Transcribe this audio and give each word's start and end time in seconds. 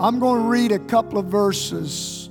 I'm 0.00 0.18
going 0.18 0.40
to 0.40 0.48
read 0.48 0.72
a 0.72 0.78
couple 0.78 1.18
of 1.18 1.26
verses, 1.26 2.30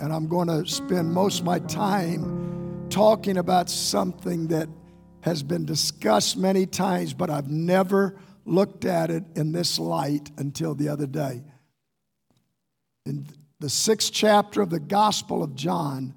and 0.00 0.12
I'm 0.12 0.26
going 0.26 0.48
to 0.48 0.66
spend 0.66 1.12
most 1.12 1.38
of 1.38 1.44
my 1.44 1.60
time 1.60 2.88
talking 2.90 3.36
about 3.36 3.70
something 3.70 4.48
that 4.48 4.68
has 5.20 5.44
been 5.44 5.64
discussed 5.64 6.36
many 6.36 6.66
times, 6.66 7.14
but 7.14 7.30
I've 7.30 7.48
never 7.48 8.16
looked 8.44 8.84
at 8.84 9.12
it 9.12 9.22
in 9.36 9.52
this 9.52 9.78
light 9.78 10.32
until 10.38 10.74
the 10.74 10.88
other 10.88 11.06
day. 11.06 11.44
In 13.06 13.26
the 13.60 13.70
sixth 13.70 14.12
chapter 14.12 14.60
of 14.60 14.70
the 14.70 14.80
Gospel 14.80 15.44
of 15.44 15.54
John, 15.54 16.14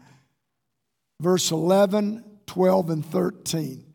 verse 1.21 1.51
11, 1.51 2.23
12, 2.47 2.89
and 2.89 3.05
13. 3.05 3.85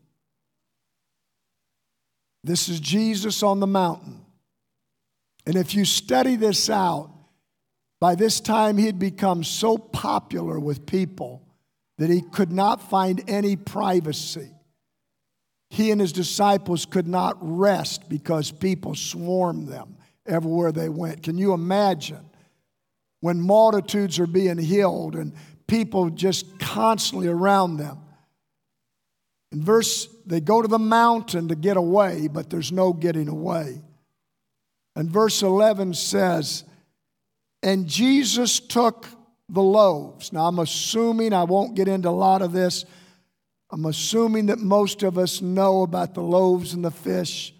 This 2.45 2.69
is 2.69 2.79
Jesus 2.79 3.43
on 3.43 3.59
the 3.59 3.67
mountain. 3.67 4.21
And 5.45 5.55
if 5.55 5.73
you 5.73 5.85
study 5.85 6.35
this 6.35 6.69
out, 6.69 7.11
by 7.99 8.15
this 8.15 8.39
time 8.39 8.77
he 8.77 8.85
had 8.85 8.99
become 8.99 9.43
so 9.43 9.77
popular 9.77 10.59
with 10.59 10.85
people 10.85 11.43
that 11.97 12.09
he 12.09 12.21
could 12.21 12.51
not 12.51 12.81
find 12.89 13.23
any 13.27 13.55
privacy. 13.55 14.49
He 15.69 15.91
and 15.91 16.01
his 16.01 16.11
disciples 16.11 16.85
could 16.85 17.07
not 17.07 17.37
rest 17.39 18.09
because 18.09 18.51
people 18.51 18.95
swarmed 18.95 19.67
them 19.67 19.97
everywhere 20.25 20.71
they 20.71 20.89
went. 20.89 21.23
Can 21.23 21.37
you 21.37 21.53
imagine 21.53 22.25
when 23.19 23.39
multitudes 23.39 24.19
are 24.19 24.27
being 24.27 24.57
healed 24.57 25.15
and 25.15 25.33
people 25.67 26.09
just 26.09 26.59
constantly 26.59 27.27
around 27.27 27.77
them? 27.77 27.99
In 29.51 29.63
verse, 29.63 30.07
they 30.25 30.41
go 30.41 30.61
to 30.61 30.67
the 30.67 30.79
mountain 30.79 31.49
to 31.49 31.55
get 31.55 31.77
away, 31.77 32.27
but 32.27 32.49
there's 32.49 32.71
no 32.71 32.93
getting 32.93 33.27
away. 33.27 33.81
And 34.95 35.09
verse 35.09 35.41
11 35.41 35.93
says, 35.93 36.63
And 37.63 37.87
Jesus 37.87 38.59
took 38.59 39.07
the 39.49 39.61
loaves. 39.61 40.33
Now, 40.33 40.47
I'm 40.47 40.59
assuming, 40.59 41.33
I 41.33 41.43
won't 41.43 41.75
get 41.75 41.87
into 41.87 42.09
a 42.09 42.11
lot 42.11 42.41
of 42.41 42.51
this. 42.51 42.85
I'm 43.71 43.85
assuming 43.85 44.47
that 44.47 44.59
most 44.59 45.03
of 45.03 45.17
us 45.17 45.41
know 45.41 45.83
about 45.83 46.13
the 46.13 46.21
loaves 46.21 46.73
and 46.73 46.83
the 46.83 46.91
fish. 46.91 47.53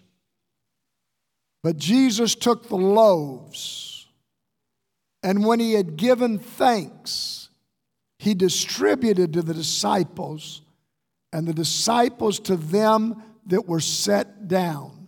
But 1.62 1.76
Jesus 1.76 2.34
took 2.34 2.68
the 2.68 2.76
loaves, 2.76 4.06
and 5.22 5.46
when 5.46 5.60
he 5.60 5.74
had 5.74 5.96
given 5.96 6.38
thanks, 6.38 7.50
he 8.18 8.34
distributed 8.34 9.32
to 9.32 9.42
the 9.42 9.54
disciples 9.54 10.62
and 11.32 11.46
the 11.46 11.54
disciples 11.54 12.40
to 12.40 12.56
them 12.56 13.22
that 13.46 13.66
were 13.66 13.80
set 13.80 14.48
down, 14.48 15.01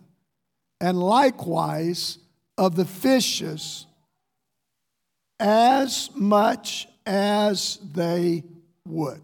and 0.79 0.99
likewise 0.99 2.17
of 2.57 2.75
the 2.75 2.85
fishes 2.85 3.85
as 5.39 6.09
much 6.13 6.87
as 7.05 7.77
they 7.93 8.43
would. 8.87 9.21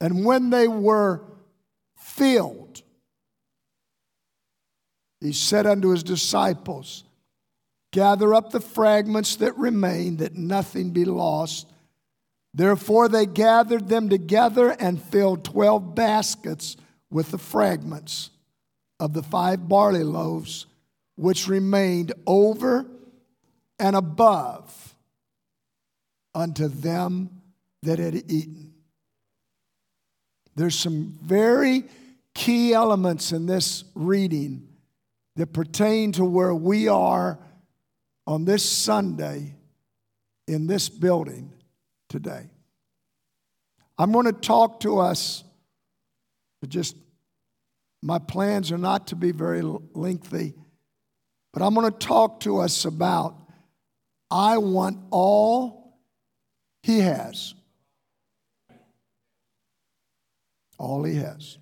And 0.00 0.24
when 0.24 0.50
they 0.50 0.68
were 0.68 1.22
filled, 1.96 2.82
he 5.20 5.32
said 5.32 5.66
unto 5.66 5.90
his 5.90 6.02
disciples, 6.02 7.04
Gather 7.92 8.34
up 8.34 8.50
the 8.50 8.60
fragments 8.60 9.36
that 9.36 9.56
remain, 9.56 10.16
that 10.18 10.34
nothing 10.34 10.90
be 10.90 11.04
lost 11.04 11.66
Therefore, 12.54 13.08
they 13.08 13.26
gathered 13.26 13.88
them 13.88 14.08
together 14.08 14.70
and 14.78 15.02
filled 15.02 15.44
12 15.44 15.96
baskets 15.96 16.76
with 17.10 17.32
the 17.32 17.38
fragments 17.38 18.30
of 19.04 19.12
the 19.12 19.22
five 19.22 19.68
barley 19.68 20.02
loaves, 20.02 20.64
which 21.16 21.46
remained 21.46 22.14
over 22.26 22.86
and 23.78 23.94
above 23.94 24.94
unto 26.34 26.68
them 26.68 27.28
that 27.82 27.98
had 27.98 28.14
eaten. 28.32 28.72
There's 30.56 30.74
some 30.74 31.18
very 31.22 31.84
key 32.32 32.72
elements 32.72 33.30
in 33.30 33.44
this 33.44 33.84
reading 33.94 34.66
that 35.36 35.52
pertain 35.52 36.12
to 36.12 36.24
where 36.24 36.54
we 36.54 36.88
are 36.88 37.38
on 38.26 38.46
this 38.46 38.66
Sunday 38.66 39.54
in 40.48 40.66
this 40.66 40.88
building 40.88 41.52
today. 42.08 42.48
I'm 43.98 44.12
going 44.12 44.24
to 44.24 44.32
talk 44.32 44.80
to 44.80 45.00
us, 45.00 45.44
just 46.66 46.96
my 48.04 48.18
plans 48.18 48.70
are 48.70 48.76
not 48.76 49.06
to 49.06 49.16
be 49.16 49.32
very 49.32 49.62
lengthy, 49.62 50.52
but 51.54 51.62
I'm 51.62 51.72
going 51.72 51.90
to 51.90 51.98
talk 51.98 52.40
to 52.40 52.58
us 52.58 52.84
about 52.84 53.34
I 54.30 54.58
want 54.58 54.98
all 55.10 55.96
he 56.82 57.00
has. 57.00 57.54
All 60.78 61.02
he 61.04 61.14
has. 61.14 61.56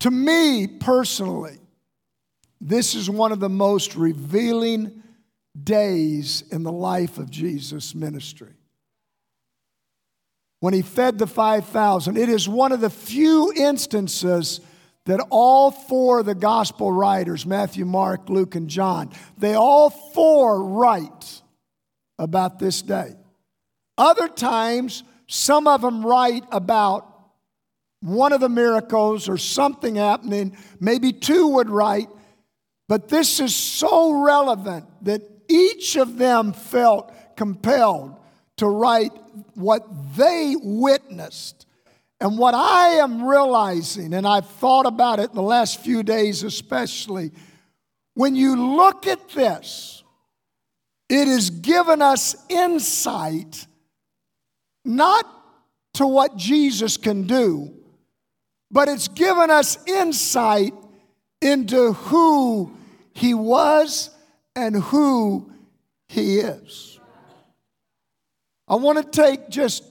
To 0.00 0.12
me 0.12 0.68
personally, 0.68 1.58
this 2.60 2.94
is 2.94 3.10
one 3.10 3.32
of 3.32 3.40
the 3.40 3.48
most 3.48 3.96
revealing 3.96 5.02
days 5.60 6.44
in 6.52 6.62
the 6.62 6.70
life 6.70 7.18
of 7.18 7.30
Jesus' 7.30 7.96
ministry. 7.96 8.59
When 10.60 10.74
he 10.74 10.82
fed 10.82 11.18
the 11.18 11.26
5,000, 11.26 12.16
it 12.16 12.28
is 12.28 12.48
one 12.48 12.72
of 12.72 12.80
the 12.80 12.90
few 12.90 13.52
instances 13.56 14.60
that 15.06 15.26
all 15.30 15.70
four 15.70 16.20
of 16.20 16.26
the 16.26 16.34
gospel 16.34 16.92
writers, 16.92 17.46
Matthew, 17.46 17.86
Mark, 17.86 18.28
Luke, 18.28 18.54
and 18.54 18.68
John, 18.68 19.10
they 19.38 19.54
all 19.54 19.90
four 19.90 20.62
write 20.62 21.42
about 22.18 22.58
this 22.58 22.82
day. 22.82 23.14
Other 23.96 24.28
times, 24.28 25.02
some 25.26 25.66
of 25.66 25.80
them 25.80 26.04
write 26.04 26.44
about 26.52 27.06
one 28.00 28.32
of 28.32 28.40
the 28.40 28.48
miracles 28.48 29.28
or 29.28 29.38
something 29.38 29.96
happening. 29.96 30.56
Maybe 30.78 31.12
two 31.12 31.48
would 31.48 31.70
write, 31.70 32.08
but 32.88 33.08
this 33.08 33.40
is 33.40 33.54
so 33.54 34.12
relevant 34.22 34.86
that 35.02 35.22
each 35.48 35.96
of 35.96 36.18
them 36.18 36.52
felt 36.52 37.12
compelled 37.36 38.16
to 38.58 38.68
write 38.68 39.12
what 39.54 39.86
they 40.16 40.54
witnessed. 40.60 41.66
And 42.20 42.36
what 42.36 42.54
I 42.54 42.96
am 42.96 43.24
realizing, 43.24 44.12
and 44.12 44.26
I've 44.26 44.46
thought 44.46 44.86
about 44.86 45.20
it 45.20 45.30
in 45.30 45.36
the 45.36 45.42
last 45.42 45.80
few 45.80 46.02
days 46.02 46.42
especially, 46.42 47.30
when 48.14 48.36
you 48.36 48.76
look 48.76 49.06
at 49.06 49.30
this, 49.30 50.02
it 51.08 51.26
has 51.26 51.50
given 51.50 52.02
us 52.02 52.36
insight 52.48 53.66
not 54.84 55.26
to 55.94 56.06
what 56.06 56.36
Jesus 56.36 56.96
can 56.96 57.26
do, 57.26 57.72
but 58.70 58.88
it's 58.88 59.08
given 59.08 59.50
us 59.50 59.78
insight 59.86 60.74
into 61.40 61.94
who 61.94 62.76
he 63.14 63.34
was 63.34 64.10
and 64.56 64.76
who 64.76 65.50
He 66.08 66.38
is. 66.38 66.99
I 68.70 68.76
want 68.76 68.98
to 68.98 69.22
take 69.22 69.50
just 69.50 69.82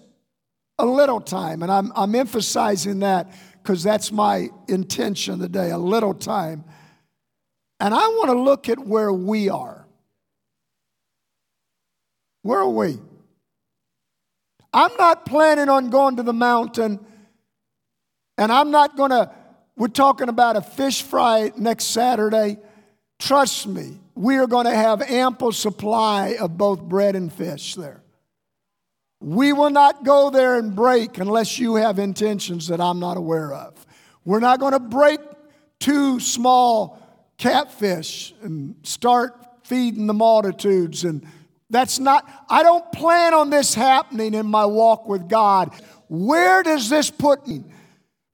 a 0.80 0.86
little 0.86 1.20
time, 1.20 1.62
and 1.62 1.72
I'm, 1.72 1.92
I'm 1.94 2.16
emphasizing 2.16 3.00
that 3.00 3.30
because 3.62 3.84
that's 3.84 4.10
my 4.10 4.48
intention 4.70 5.40
today 5.40 5.72
a 5.72 5.78
little 5.78 6.14
time. 6.14 6.64
And 7.82 7.94
I 7.94 8.08
want 8.08 8.30
to 8.30 8.40
look 8.40 8.70
at 8.70 8.80
where 8.80 9.12
we 9.12 9.50
are. 9.50 9.86
Where 12.44 12.60
are 12.60 12.70
we? 12.70 13.00
I'm 14.72 14.96
not 14.98 15.26
planning 15.26 15.68
on 15.68 15.90
going 15.90 16.16
to 16.16 16.24
the 16.24 16.34
mountain, 16.34 17.06
and 18.38 18.50
I'm 18.50 18.72
not 18.72 18.96
going 18.96 19.12
to. 19.12 19.30
We're 19.76 19.88
talking 19.90 20.30
about 20.30 20.56
a 20.56 20.62
fish 20.62 21.02
fry 21.02 21.52
next 21.58 21.86
Saturday. 21.86 22.60
Trust 23.20 23.68
me, 23.68 24.00
we 24.16 24.38
are 24.38 24.48
going 24.48 24.66
to 24.66 24.76
have 24.76 25.02
ample 25.02 25.52
supply 25.52 26.38
of 26.40 26.58
both 26.58 26.82
bread 26.82 27.18
and 27.18 27.32
fish 27.32 27.76
there. 27.76 28.04
We 29.22 29.52
will 29.54 29.70
not 29.70 30.06
go 30.06 30.30
there 30.30 30.58
and 30.58 30.76
break 30.76 31.18
unless 31.18 31.60
you 31.60 31.76
have 31.76 32.00
intentions 32.00 32.68
that 32.68 32.80
I'm 32.80 33.00
not 33.00 33.18
aware 33.18 33.54
of. 33.54 33.86
We're 34.24 34.40
not 34.40 34.60
going 34.60 34.74
to 34.74 34.80
break 34.80 35.20
two 35.80 36.20
small 36.20 37.00
catfish 37.38 38.34
and 38.42 38.76
start 38.84 39.36
feeding 39.64 40.08
the 40.08 40.14
multitudes 40.14 41.04
and 41.04 41.26
that's 41.70 42.00
not 42.00 42.28
I 42.50 42.64
don't 42.64 42.92
plan 42.92 43.34
on 43.34 43.50
this 43.50 43.74
happening 43.74 44.34
in 44.34 44.48
my 44.48 44.66
walk 44.66 45.08
with 45.08 45.30
God. 45.30 45.72
Where 46.08 46.64
does 46.64 46.90
this 46.90 47.12
put 47.12 47.48
me? 47.48 47.64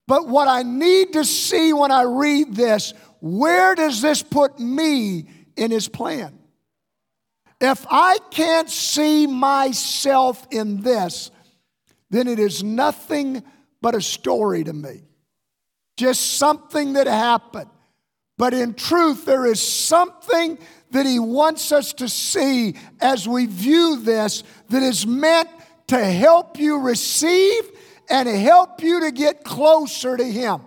But 0.08 0.28
what 0.28 0.48
I 0.48 0.64
need 0.64 1.14
to 1.14 1.26
see 1.26 1.74
when 1.74 1.92
I 1.92 2.04
read 2.04 2.56
this 2.56 2.94
where 3.20 3.76
does 3.76 4.02
this 4.02 4.22
put 4.22 4.60
me 4.60 5.26
in 5.56 5.72
his 5.72 5.88
plan? 5.88 6.38
If 7.68 7.84
I 7.90 8.20
can't 8.30 8.70
see 8.70 9.26
myself 9.26 10.46
in 10.52 10.82
this, 10.82 11.32
then 12.12 12.28
it 12.28 12.38
is 12.38 12.64
nothing 12.64 13.44
but 13.82 13.96
a 13.96 14.02
story 14.02 14.64
to 14.64 14.72
me. 14.72 15.02
Just 15.98 16.38
something 16.38 16.94
that 16.94 17.08
happened. 17.08 17.72
But 18.38 18.54
in 18.54 18.76
truth, 18.76 19.26
there 19.26 19.48
is 19.48 19.60
something 19.64 20.60
that 20.92 21.08
He 21.08 21.18
wants 21.18 21.72
us 21.72 21.94
to 21.94 22.08
see 22.08 22.76
as 23.02 23.28
we 23.28 23.48
view 23.48 24.00
this 24.00 24.44
that 24.70 24.84
is 24.84 25.08
meant 25.08 25.50
to 25.88 25.98
help 25.98 26.60
you 26.60 26.82
receive 26.82 27.64
and 28.12 28.30
help 28.30 28.84
you 28.84 29.00
to 29.00 29.12
get 29.12 29.44
closer 29.44 30.16
to 30.16 30.24
Him. 30.24 30.62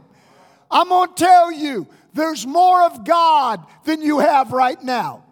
I'm 0.68 0.88
going 0.88 1.10
to 1.10 1.14
tell 1.14 1.52
you, 1.52 1.86
there's 2.12 2.44
more 2.44 2.82
of 2.82 3.04
God 3.04 3.64
than 3.84 4.02
you 4.02 4.18
have 4.18 4.50
right 4.50 4.82
now. 4.82 5.27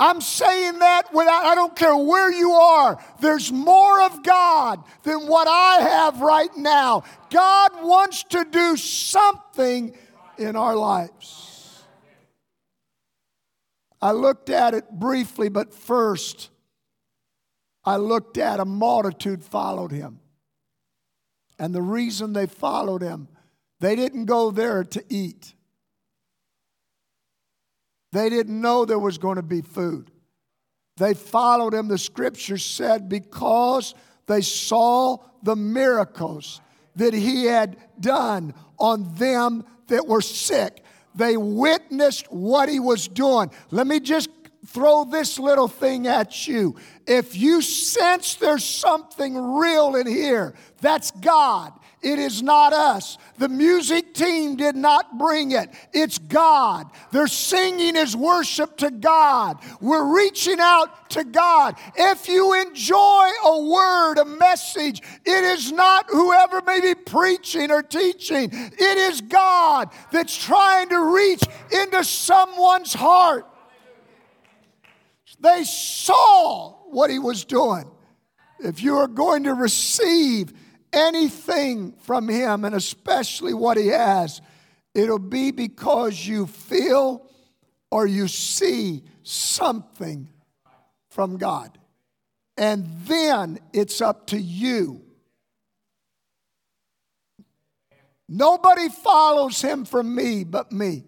I'm 0.00 0.22
saying 0.22 0.78
that 0.78 1.12
without, 1.12 1.44
I 1.44 1.54
don't 1.54 1.76
care 1.76 1.94
where 1.94 2.32
you 2.32 2.52
are. 2.52 2.98
There's 3.20 3.52
more 3.52 4.00
of 4.00 4.22
God 4.22 4.82
than 5.02 5.26
what 5.26 5.46
I 5.46 5.82
have 5.82 6.22
right 6.22 6.56
now. 6.56 7.04
God 7.28 7.70
wants 7.82 8.22
to 8.24 8.46
do 8.50 8.78
something 8.78 9.94
in 10.38 10.56
our 10.56 10.74
lives. 10.74 11.84
I 14.00 14.12
looked 14.12 14.48
at 14.48 14.72
it 14.72 14.90
briefly, 14.90 15.50
but 15.50 15.74
first, 15.74 16.48
I 17.84 17.96
looked 17.96 18.38
at 18.38 18.58
a 18.58 18.64
multitude 18.64 19.44
followed 19.44 19.92
him. 19.92 20.20
And 21.58 21.74
the 21.74 21.82
reason 21.82 22.32
they 22.32 22.46
followed 22.46 23.02
him, 23.02 23.28
they 23.80 23.96
didn't 23.96 24.24
go 24.24 24.50
there 24.50 24.82
to 24.82 25.04
eat. 25.10 25.52
They 28.12 28.28
didn't 28.28 28.60
know 28.60 28.84
there 28.84 28.98
was 28.98 29.18
going 29.18 29.36
to 29.36 29.42
be 29.42 29.62
food. 29.62 30.10
They 30.96 31.14
followed 31.14 31.72
him, 31.72 31.88
the 31.88 31.98
scripture 31.98 32.58
said, 32.58 33.08
because 33.08 33.94
they 34.26 34.42
saw 34.42 35.18
the 35.42 35.56
miracles 35.56 36.60
that 36.96 37.14
he 37.14 37.44
had 37.44 37.76
done 37.98 38.54
on 38.78 39.14
them 39.14 39.64
that 39.86 40.06
were 40.06 40.20
sick. 40.20 40.84
They 41.14 41.36
witnessed 41.36 42.30
what 42.30 42.68
he 42.68 42.80
was 42.80 43.08
doing. 43.08 43.50
Let 43.70 43.86
me 43.86 44.00
just 44.00 44.28
throw 44.66 45.04
this 45.04 45.38
little 45.38 45.68
thing 45.68 46.06
at 46.06 46.46
you. 46.46 46.76
If 47.06 47.36
you 47.36 47.62
sense 47.62 48.34
there's 48.34 48.64
something 48.64 49.36
real 49.36 49.96
in 49.96 50.06
here, 50.06 50.54
that's 50.80 51.10
God. 51.12 51.72
It 52.02 52.18
is 52.18 52.42
not 52.42 52.72
us. 52.72 53.18
The 53.36 53.48
music 53.48 54.14
team 54.14 54.56
did 54.56 54.74
not 54.74 55.18
bring 55.18 55.52
it. 55.52 55.68
It's 55.92 56.16
God. 56.16 56.86
They're 57.12 57.26
singing 57.26 57.94
His 57.94 58.16
worship 58.16 58.78
to 58.78 58.90
God. 58.90 59.58
We're 59.82 60.16
reaching 60.16 60.60
out 60.60 61.10
to 61.10 61.24
God. 61.24 61.76
If 61.96 62.26
you 62.26 62.54
enjoy 62.54 63.28
a 63.44 63.62
word, 63.64 64.18
a 64.18 64.24
message, 64.24 65.02
it 65.26 65.44
is 65.44 65.72
not 65.72 66.06
whoever 66.08 66.62
may 66.62 66.80
be 66.80 66.94
preaching 66.94 67.70
or 67.70 67.82
teaching. 67.82 68.48
It 68.52 68.98
is 68.98 69.20
God 69.20 69.90
that's 70.10 70.42
trying 70.42 70.88
to 70.88 71.14
reach 71.14 71.42
into 71.70 72.02
someone's 72.02 72.94
heart. 72.94 73.46
They 75.38 75.64
saw 75.64 76.72
what 76.90 77.10
He 77.10 77.18
was 77.18 77.44
doing. 77.44 77.90
If 78.58 78.82
you 78.82 78.96
are 78.96 79.08
going 79.08 79.44
to 79.44 79.54
receive, 79.54 80.52
anything 80.92 81.92
from 82.02 82.28
Him, 82.28 82.64
and 82.64 82.74
especially 82.74 83.54
what 83.54 83.76
He 83.76 83.88
has, 83.88 84.40
it'll 84.94 85.18
be 85.18 85.50
because 85.50 86.26
you 86.26 86.46
feel 86.46 87.26
or 87.90 88.06
you 88.06 88.28
see 88.28 89.02
something 89.22 90.28
from 91.08 91.36
God. 91.36 91.78
And 92.56 92.86
then 93.06 93.58
it's 93.72 94.00
up 94.00 94.26
to 94.28 94.38
you. 94.38 95.02
Nobody 98.28 98.88
follows 98.88 99.60
Him 99.60 99.84
from 99.84 100.14
me 100.14 100.44
but 100.44 100.70
me. 100.70 101.04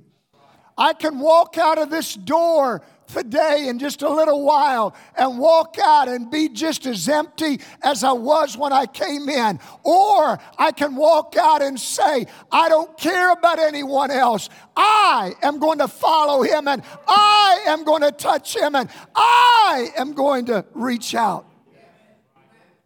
I 0.76 0.94
can 0.94 1.18
walk 1.18 1.58
out 1.58 1.78
of 1.78 1.90
this 1.90 2.14
door 2.14 2.82
today 3.06 3.68
in 3.68 3.78
just 3.78 4.02
a 4.02 4.08
little 4.08 4.44
while 4.44 4.94
and 5.16 5.38
walk 5.38 5.76
out 5.82 6.08
and 6.08 6.30
be 6.30 6.48
just 6.48 6.86
as 6.86 7.08
empty 7.08 7.60
as 7.82 8.04
I 8.04 8.12
was 8.12 8.56
when 8.56 8.72
I 8.72 8.86
came 8.86 9.28
in. 9.28 9.60
Or 9.84 10.38
I 10.58 10.72
can 10.72 10.96
walk 10.96 11.36
out 11.36 11.62
and 11.62 11.78
say, 11.78 12.26
I 12.50 12.68
don't 12.68 12.96
care 12.96 13.32
about 13.32 13.58
anyone 13.58 14.10
else. 14.10 14.48
I 14.76 15.34
am 15.42 15.58
going 15.58 15.78
to 15.78 15.88
follow 15.88 16.42
him 16.42 16.68
and 16.68 16.82
I 17.06 17.64
am 17.66 17.84
going 17.84 18.02
to 18.02 18.12
touch 18.12 18.56
him 18.56 18.74
and 18.74 18.88
I 19.14 19.90
am 19.96 20.12
going 20.12 20.46
to 20.46 20.64
reach 20.74 21.14
out. 21.14 21.46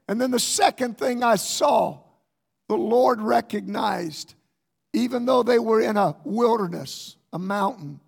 And 0.09 0.21
then 0.21 0.31
the 0.31 0.41
second 0.41 0.99
thing 0.99 1.23
I 1.23 1.37
saw, 1.37 1.99
the 2.69 2.77
Lord 2.77 3.21
recognized, 3.21 4.35
even 4.93 5.27
though 5.27 5.43
they 5.43 5.59
were 5.59 5.81
in 5.81 5.97
a 5.97 6.17
wilderness, 6.25 7.17
a 7.33 7.39
mountain, 7.39 8.01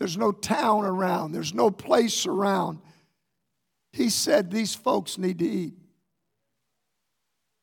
there's 0.00 0.16
no 0.16 0.32
town 0.32 0.86
around, 0.86 1.32
there's 1.32 1.52
no 1.52 1.70
place 1.70 2.24
around. 2.24 2.78
He 3.92 4.08
said, 4.08 4.50
These 4.50 4.74
folks 4.74 5.18
need 5.18 5.38
to 5.40 5.46
eat. 5.46 5.74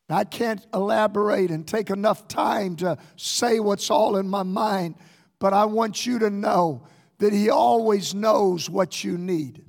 I 0.07 0.23
can't 0.23 0.65
elaborate 0.71 1.49
and 1.49 1.67
take 1.67 1.89
enough 1.89 2.27
time 2.27 2.75
to 2.77 2.99
say 3.15 3.59
what's 3.59 3.89
all 3.89 4.17
in 4.17 4.29
my 4.29 4.43
mind, 4.43 4.95
but 5.39 5.51
I 5.51 5.65
want 5.65 6.05
you 6.05 6.19
to 6.19 6.29
know 6.29 6.83
that 7.17 7.33
He 7.33 7.49
always 7.49 8.13
knows 8.13 8.69
what 8.69 9.03
you 9.03 9.17
need. 9.17 9.65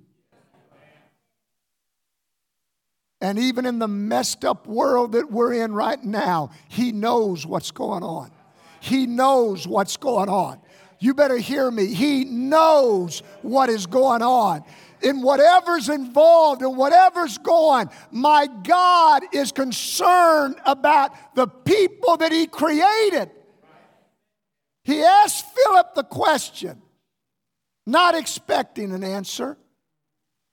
And 3.22 3.38
even 3.38 3.64
in 3.64 3.78
the 3.78 3.88
messed 3.88 4.44
up 4.44 4.66
world 4.66 5.12
that 5.12 5.30
we're 5.30 5.54
in 5.54 5.72
right 5.72 6.04
now, 6.04 6.50
He 6.68 6.92
knows 6.92 7.46
what's 7.46 7.70
going 7.70 8.02
on. 8.02 8.30
He 8.80 9.06
knows 9.06 9.66
what's 9.66 9.96
going 9.96 10.28
on 10.28 10.60
you 10.98 11.14
better 11.14 11.38
hear 11.38 11.70
me. 11.70 11.86
He 11.94 12.24
knows 12.24 13.22
what 13.42 13.68
is 13.68 13.86
going 13.86 14.22
on. 14.22 14.64
In 15.00 15.22
whatever's 15.22 15.88
involved 15.88 16.60
and 16.62 16.76
whatever's 16.76 17.38
going, 17.38 17.88
my 18.10 18.48
God 18.64 19.22
is 19.32 19.52
concerned 19.52 20.56
about 20.66 21.36
the 21.36 21.46
people 21.46 22.16
that 22.16 22.32
He 22.32 22.46
created. 22.46 23.30
He 24.82 25.02
asked 25.02 25.44
Philip 25.54 25.94
the 25.94 26.02
question, 26.02 26.82
not 27.86 28.16
expecting 28.16 28.92
an 28.92 29.04
answer. 29.04 29.56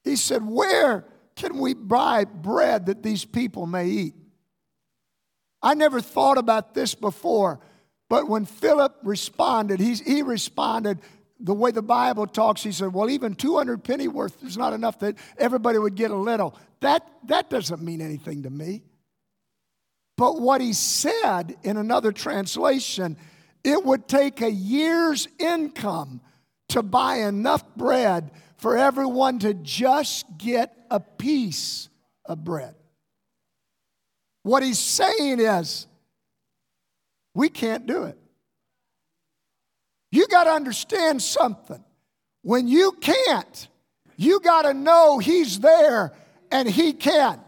He 0.03 0.15
said, 0.15 0.45
Where 0.45 1.05
can 1.35 1.57
we 1.57 1.73
buy 1.73 2.25
bread 2.25 2.85
that 2.85 3.01
these 3.01 3.25
people 3.25 3.65
may 3.65 3.87
eat? 3.87 4.15
I 5.61 5.73
never 5.73 6.01
thought 6.01 6.37
about 6.37 6.75
this 6.75 6.93
before. 6.93 7.59
But 8.09 8.27
when 8.27 8.45
Philip 8.45 8.95
responded, 9.03 9.79
he, 9.79 9.95
he 9.95 10.21
responded 10.21 10.99
the 11.39 11.53
way 11.53 11.71
the 11.71 11.81
Bible 11.81 12.27
talks. 12.27 12.63
He 12.63 12.71
said, 12.71 12.93
Well, 12.93 13.09
even 13.09 13.35
200 13.35 13.83
pennyworth 13.83 14.43
is 14.43 14.57
not 14.57 14.73
enough 14.73 14.99
that 14.99 15.15
everybody 15.37 15.77
would 15.77 15.95
get 15.95 16.11
a 16.11 16.15
little. 16.15 16.57
That, 16.81 17.07
that 17.25 17.49
doesn't 17.49 17.81
mean 17.81 18.01
anything 18.01 18.43
to 18.43 18.49
me. 18.49 18.83
But 20.17 20.39
what 20.39 20.61
he 20.61 20.73
said 20.73 21.57
in 21.63 21.77
another 21.77 22.11
translation, 22.11 23.17
it 23.63 23.83
would 23.83 24.07
take 24.07 24.41
a 24.41 24.51
year's 24.51 25.27
income 25.39 26.21
to 26.69 26.81
buy 26.83 27.17
enough 27.17 27.63
bread 27.75 28.31
for 28.57 28.77
everyone 28.77 29.39
to 29.39 29.53
just 29.53 30.25
get 30.37 30.73
a 30.89 30.99
piece 30.99 31.89
of 32.23 32.43
bread. 32.43 32.75
What 34.43 34.63
he's 34.63 34.79
saying 34.79 35.39
is, 35.39 35.87
we 37.35 37.49
can't 37.49 37.85
do 37.85 38.05
it. 38.05 38.17
You 40.11 40.27
got 40.27 40.45
to 40.45 40.51
understand 40.51 41.21
something. 41.21 41.83
When 42.41 42.67
you 42.67 42.93
can't, 42.93 43.67
you 44.17 44.39
got 44.39 44.63
to 44.63 44.73
know 44.73 45.19
He's 45.19 45.59
there 45.59 46.13
and 46.51 46.67
He 46.67 46.93
can 46.93 47.39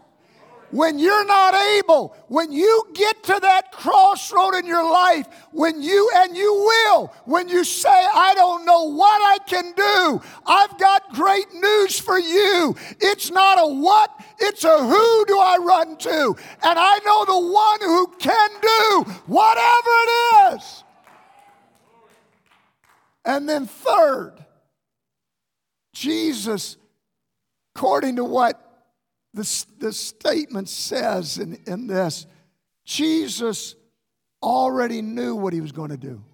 when 0.70 0.98
you're 0.98 1.24
not 1.24 1.54
able, 1.54 2.14
when 2.28 2.52
you 2.52 2.84
get 2.94 3.22
to 3.24 3.38
that 3.40 3.72
crossroad 3.72 4.54
in 4.54 4.66
your 4.66 4.88
life, 4.88 5.26
when 5.52 5.80
you, 5.82 6.10
and 6.16 6.36
you 6.36 6.52
will, 6.52 7.12
when 7.24 7.48
you 7.48 7.64
say, 7.64 7.88
I 7.88 8.34
don't 8.34 8.64
know 8.64 8.90
what 8.92 9.17
I 9.38 9.44
can 9.48 9.72
do, 9.72 10.22
I've 10.46 10.78
got 10.78 11.14
great 11.14 11.52
news 11.54 11.98
for 11.98 12.18
you. 12.18 12.74
It's 13.00 13.30
not 13.30 13.58
a 13.58 13.66
what, 13.66 14.10
it's 14.38 14.64
a 14.64 14.78
who 14.78 15.24
do 15.26 15.38
I 15.38 15.58
run 15.60 15.96
to. 15.98 16.36
And 16.62 16.78
I 16.78 16.98
know 17.04 17.24
the 17.24 17.52
one 17.52 17.80
who 17.80 18.06
can 18.18 18.50
do 18.60 19.12
whatever 19.26 19.90
it 19.90 20.54
is. 20.54 20.84
And 23.24 23.48
then, 23.48 23.66
third, 23.66 24.44
Jesus, 25.92 26.76
according 27.74 28.16
to 28.16 28.24
what 28.24 28.86
the, 29.34 29.66
the 29.78 29.92
statement 29.92 30.68
says 30.68 31.38
in, 31.38 31.58
in 31.66 31.86
this 31.86 32.26
Jesus 32.84 33.74
already 34.42 35.02
knew 35.02 35.36
what 35.36 35.52
he 35.52 35.60
was 35.60 35.72
going 35.72 35.90
to 35.90 35.96
do. 35.98 36.24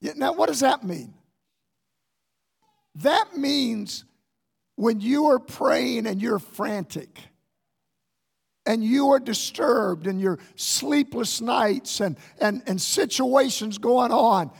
Now, 0.00 0.32
what 0.32 0.46
does 0.46 0.60
that 0.60 0.84
mean? 0.84 1.14
That 2.96 3.36
means 3.36 4.04
when 4.76 5.00
you 5.00 5.26
are 5.26 5.38
praying 5.38 6.06
and 6.06 6.20
you're 6.20 6.38
frantic 6.38 7.20
and 8.66 8.84
you 8.84 9.10
are 9.10 9.18
disturbed 9.18 10.06
and 10.06 10.20
your 10.20 10.38
sleepless 10.56 11.40
nights 11.40 12.00
and, 12.00 12.16
and, 12.40 12.62
and 12.66 12.80
situations 12.80 13.78
going 13.78 14.12
on, 14.12 14.50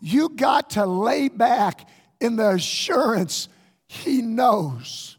You 0.00 0.28
got 0.30 0.70
to 0.70 0.86
lay 0.86 1.28
back 1.28 1.88
in 2.20 2.36
the 2.36 2.50
assurance 2.50 3.48
He 3.86 4.22
knows 4.22 5.16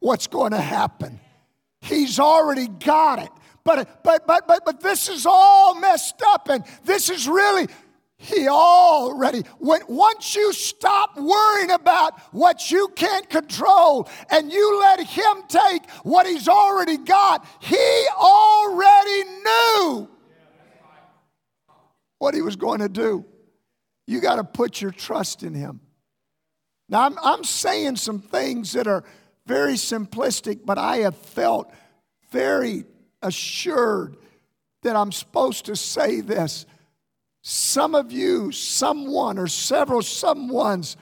what's 0.00 0.26
going 0.26 0.52
to 0.52 0.60
happen. 0.60 1.20
He's 1.80 2.18
already 2.18 2.68
got 2.68 3.20
it. 3.20 3.30
But, 3.64 4.02
but, 4.02 4.26
but, 4.26 4.48
but, 4.48 4.64
but 4.64 4.80
this 4.80 5.08
is 5.08 5.26
all 5.26 5.74
messed 5.74 6.22
up, 6.26 6.48
and 6.48 6.64
this 6.84 7.10
is 7.10 7.28
really, 7.28 7.68
he 8.20 8.48
already, 8.48 9.42
when, 9.58 9.80
once 9.88 10.34
you 10.34 10.52
stop 10.52 11.16
worrying 11.16 11.70
about 11.70 12.18
what 12.32 12.68
you 12.68 12.88
can't 12.96 13.30
control 13.30 14.08
and 14.28 14.52
you 14.52 14.80
let 14.80 15.00
him 15.00 15.44
take 15.46 15.88
what 16.02 16.26
he's 16.26 16.48
already 16.48 16.96
got, 16.96 17.46
he 17.60 18.06
already 18.16 19.24
knew 19.24 20.08
what 22.18 22.34
he 22.34 22.42
was 22.42 22.56
going 22.56 22.80
to 22.80 22.88
do. 22.88 23.24
You 24.08 24.20
got 24.20 24.36
to 24.36 24.44
put 24.44 24.80
your 24.80 24.90
trust 24.90 25.44
in 25.44 25.54
him. 25.54 25.80
Now, 26.88 27.04
I'm, 27.04 27.18
I'm 27.22 27.44
saying 27.44 27.96
some 27.96 28.18
things 28.18 28.72
that 28.72 28.88
are 28.88 29.04
very 29.46 29.74
simplistic, 29.74 30.60
but 30.64 30.76
I 30.76 30.98
have 30.98 31.16
felt 31.16 31.72
very 32.30 32.84
assured 33.22 34.16
that 34.82 34.96
I'm 34.96 35.12
supposed 35.12 35.66
to 35.66 35.76
say 35.76 36.20
this. 36.20 36.66
Some 37.50 37.94
of 37.94 38.12
you, 38.12 38.52
someone 38.52 39.38
or 39.38 39.46
several 39.46 40.02
someones, 40.02 40.96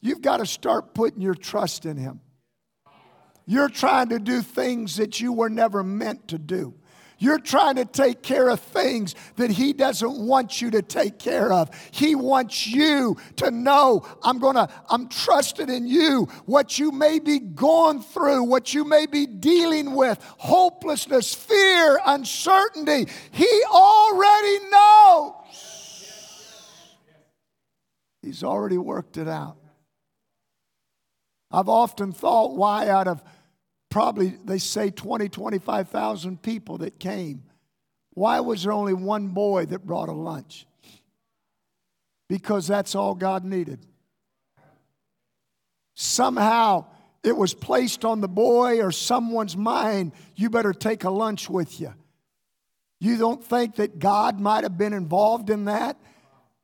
you've 0.00 0.22
got 0.22 0.38
to 0.38 0.46
start 0.46 0.94
putting 0.94 1.20
your 1.20 1.34
trust 1.34 1.84
in 1.84 1.98
Him. 1.98 2.20
You're 3.44 3.68
trying 3.68 4.08
to 4.08 4.18
do 4.18 4.40
things 4.40 4.96
that 4.96 5.20
you 5.20 5.34
were 5.34 5.50
never 5.50 5.82
meant 5.82 6.28
to 6.28 6.38
do. 6.38 6.72
You're 7.18 7.38
trying 7.38 7.74
to 7.74 7.84
take 7.84 8.22
care 8.22 8.48
of 8.48 8.60
things 8.60 9.14
that 9.36 9.50
He 9.50 9.74
doesn't 9.74 10.26
want 10.26 10.62
you 10.62 10.70
to 10.70 10.80
take 10.80 11.18
care 11.18 11.52
of. 11.52 11.68
He 11.90 12.14
wants 12.14 12.66
you 12.66 13.18
to 13.36 13.50
know, 13.50 14.06
I'm 14.22 14.38
gonna, 14.38 14.70
I'm 14.88 15.06
trusted 15.10 15.68
in 15.68 15.86
you. 15.86 16.28
What 16.46 16.78
you 16.78 16.92
may 16.92 17.18
be 17.18 17.40
going 17.40 18.00
through, 18.00 18.44
what 18.44 18.72
you 18.72 18.86
may 18.86 19.04
be 19.04 19.26
dealing 19.26 19.94
with, 19.94 20.18
hopelessness, 20.38 21.34
fear, 21.34 22.00
uncertainty, 22.06 23.06
He 23.32 23.62
already 23.70 24.64
knows. 24.70 25.69
He's 28.22 28.44
already 28.44 28.78
worked 28.78 29.16
it 29.16 29.28
out. 29.28 29.56
I've 31.50 31.68
often 31.68 32.12
thought 32.12 32.54
why 32.54 32.88
out 32.88 33.08
of 33.08 33.22
probably, 33.90 34.36
they 34.44 34.58
say 34.58 34.90
20, 34.90 35.28
25,000 35.28 36.42
people 36.42 36.78
that 36.78 36.98
came. 36.98 37.42
Why 38.14 38.40
was 38.40 38.62
there 38.62 38.72
only 38.72 38.94
one 38.94 39.28
boy 39.28 39.66
that 39.66 39.86
brought 39.86 40.08
a 40.08 40.12
lunch? 40.12 40.66
Because 42.28 42.66
that's 42.66 42.94
all 42.94 43.14
God 43.14 43.44
needed. 43.44 43.80
Somehow 45.94 46.86
it 47.22 47.36
was 47.36 47.52
placed 47.52 48.04
on 48.04 48.20
the 48.20 48.28
boy 48.28 48.80
or 48.80 48.92
someone's 48.92 49.56
mind, 49.56 50.12
you 50.36 50.50
better 50.50 50.72
take 50.72 51.04
a 51.04 51.10
lunch 51.10 51.50
with 51.50 51.80
you. 51.80 51.92
You 53.00 53.16
don't 53.16 53.42
think 53.42 53.76
that 53.76 53.98
God 53.98 54.38
might 54.38 54.62
have 54.62 54.78
been 54.78 54.92
involved 54.92 55.50
in 55.50 55.64
that? 55.64 55.98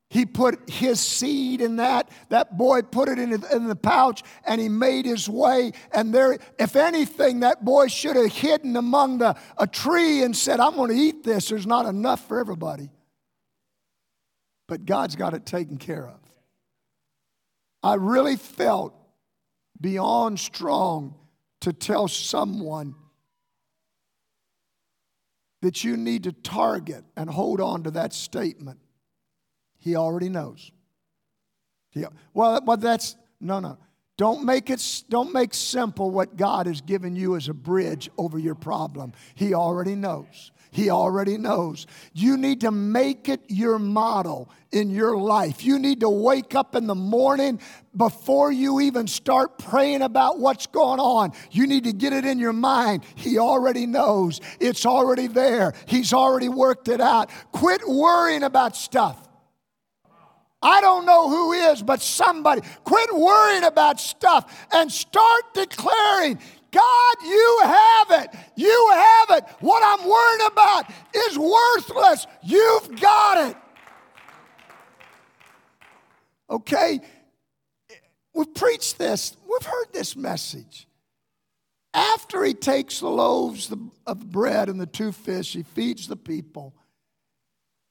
He 0.09 0.25
put 0.25 0.71
his 0.71 1.01
seed 1.01 1.61
in 1.61 1.77
that. 1.77 2.09
That 2.29 2.57
boy 2.57 2.83
put 2.83 3.09
it 3.09 3.19
in, 3.19 3.33
in 3.33 3.67
the 3.67 3.77
pouch 3.77 4.23
and 4.47 4.61
he 4.61 4.69
made 4.69 5.05
his 5.05 5.29
way. 5.29 5.73
And 5.93 6.15
there, 6.15 6.39
if 6.59 6.77
anything, 6.77 7.41
that 7.41 7.65
boy 7.65 7.89
should 7.89 8.15
have 8.15 8.33
hidden 8.33 8.77
among 8.77 9.19
the, 9.19 9.37
a 9.59 9.67
tree 9.67 10.23
and 10.23 10.37
said, 10.37 10.61
I'm 10.61 10.77
going 10.77 10.91
to 10.91 10.97
eat 10.97 11.25
this. 11.25 11.49
There's 11.49 11.67
not 11.67 11.87
enough 11.87 12.27
for 12.29 12.39
everybody. 12.39 12.91
But 14.69 14.85
God's 14.85 15.17
got 15.17 15.35
it 15.35 15.45
taken 15.45 15.77
care 15.77 16.07
of. 16.07 16.21
I 17.83 17.95
really 17.95 18.37
felt 18.37 18.95
beyond 19.81 20.39
strong 20.39 21.17
to 21.63 21.73
tell 21.73 22.07
someone 22.07 22.95
that 25.63 25.83
you 25.83 25.97
need 25.97 26.25
to 26.25 26.33
target 26.33 27.05
and 27.17 27.29
hold 27.29 27.61
on 27.61 27.83
to 27.85 27.91
that 27.93 28.13
statement 28.13 28.79
he 29.87 29.95
already 29.95 30.29
knows. 30.29 30.73
He, 31.91 32.05
well, 32.35 32.61
but 32.61 32.81
that's 32.81 33.15
no, 33.41 33.61
no. 33.61 33.79
Don't 34.17 34.45
make 34.45 34.69
it. 34.69 35.05
Don't 35.09 35.33
make 35.33 35.55
simple 35.55 36.11
what 36.11 36.37
God 36.37 36.67
has 36.67 36.81
given 36.81 37.15
you 37.15 37.37
as 37.37 37.49
a 37.49 37.55
bridge 37.55 38.11
over 38.19 38.37
your 38.37 38.57
problem. 38.57 39.13
He 39.37 39.55
already 39.55 39.95
knows. 39.95 40.51
He 40.73 40.91
already 40.91 41.39
knows. 41.39 41.87
You 42.13 42.37
need 42.37 42.63
to 42.63 42.73
make 42.73 43.29
it 43.29 43.41
your 43.47 43.79
model 43.79 44.51
in 44.73 44.91
your 44.91 45.17
life. 45.17 45.65
You 45.65 45.79
need 45.79 46.01
to 46.01 46.11
wake 46.11 46.57
up 46.57 46.75
in 46.75 46.89
the 46.89 46.97
morning 46.97 47.61
before 47.97 48.51
you 48.51 48.81
even 48.81 49.07
start 49.07 49.57
praying 49.57 50.03
about 50.03 50.41
what's 50.41 50.67
going 50.67 50.99
on. 50.99 51.33
You 51.53 51.69
need 51.69 51.85
to 51.85 51.93
get 51.93 52.13
it 52.13 52.25
in 52.25 52.41
your 52.41 52.53
mind. 52.53 53.05
He 53.15 53.39
already 53.39 53.87
knows. 53.87 54.41
It's 54.59 54.85
already 54.85 55.29
there. 55.29 55.75
He's 55.87 56.13
already 56.13 56.49
worked 56.49 56.89
it 56.89 57.01
out. 57.01 57.31
Quit 57.53 57.87
worrying 57.89 58.43
about 58.43 58.75
stuff. 58.75 59.26
I 60.63 60.81
don't 60.81 61.05
know 61.05 61.29
who 61.29 61.53
is, 61.53 61.83
but 61.83 62.01
somebody. 62.01 62.63
Quit 62.85 63.15
worrying 63.15 63.65
about 63.65 64.01
stuff 64.01 64.67
and 64.73 64.91
start 64.91 65.43
declaring, 65.55 66.39
God, 66.71 67.15
you 67.25 67.61
have 67.63 68.23
it. 68.23 68.31
You 68.57 68.91
have 68.93 69.39
it. 69.39 69.45
What 69.61 69.83
I'm 69.85 70.09
worrying 70.09 70.47
about 70.51 70.91
is 71.15 71.39
worthless. 71.39 72.27
You've 72.43 73.01
got 73.01 73.51
it. 73.51 73.57
Okay? 76.51 77.01
We've 78.35 78.55
preached 78.55 78.99
this, 78.99 79.35
we've 79.49 79.67
heard 79.67 79.87
this 79.93 80.15
message. 80.15 80.87
After 81.95 82.45
he 82.45 82.53
takes 82.53 83.01
the 83.01 83.09
loaves 83.09 83.73
of 84.07 84.31
bread 84.31 84.69
and 84.69 84.79
the 84.79 84.87
two 84.87 85.13
fish, 85.13 85.55
he 85.55 85.63
feeds 85.63 86.07
the 86.07 86.17
people 86.17 86.75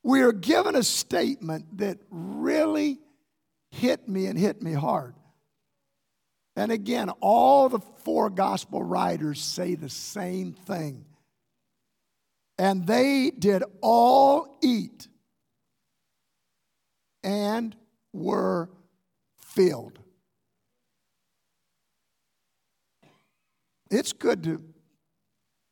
we 0.05 0.21
are 0.21 0.31
given 0.31 0.75
a 0.75 0.83
statement 0.83 1.79
that 1.79 1.97
really 2.11 2.99
hit 3.71 4.07
me 4.07 4.27
and 4.27 4.37
hit 4.37 4.61
me 4.61 4.71
hard. 4.71 5.15
And 6.55 6.71
again, 6.71 7.09
all 7.21 7.69
the 7.69 7.79
four 7.79 8.29
gospel 8.29 8.83
writers 8.83 9.41
say 9.41 9.73
the 9.73 9.89
same 9.89 10.53
thing. 10.53 11.05
And 12.59 12.85
they 12.85 13.31
did 13.31 13.63
all 13.81 14.59
eat 14.61 15.07
and 17.23 17.75
were 18.13 18.69
filled. 19.39 19.97
It's 23.89 24.13
good 24.13 24.43
to 24.43 24.61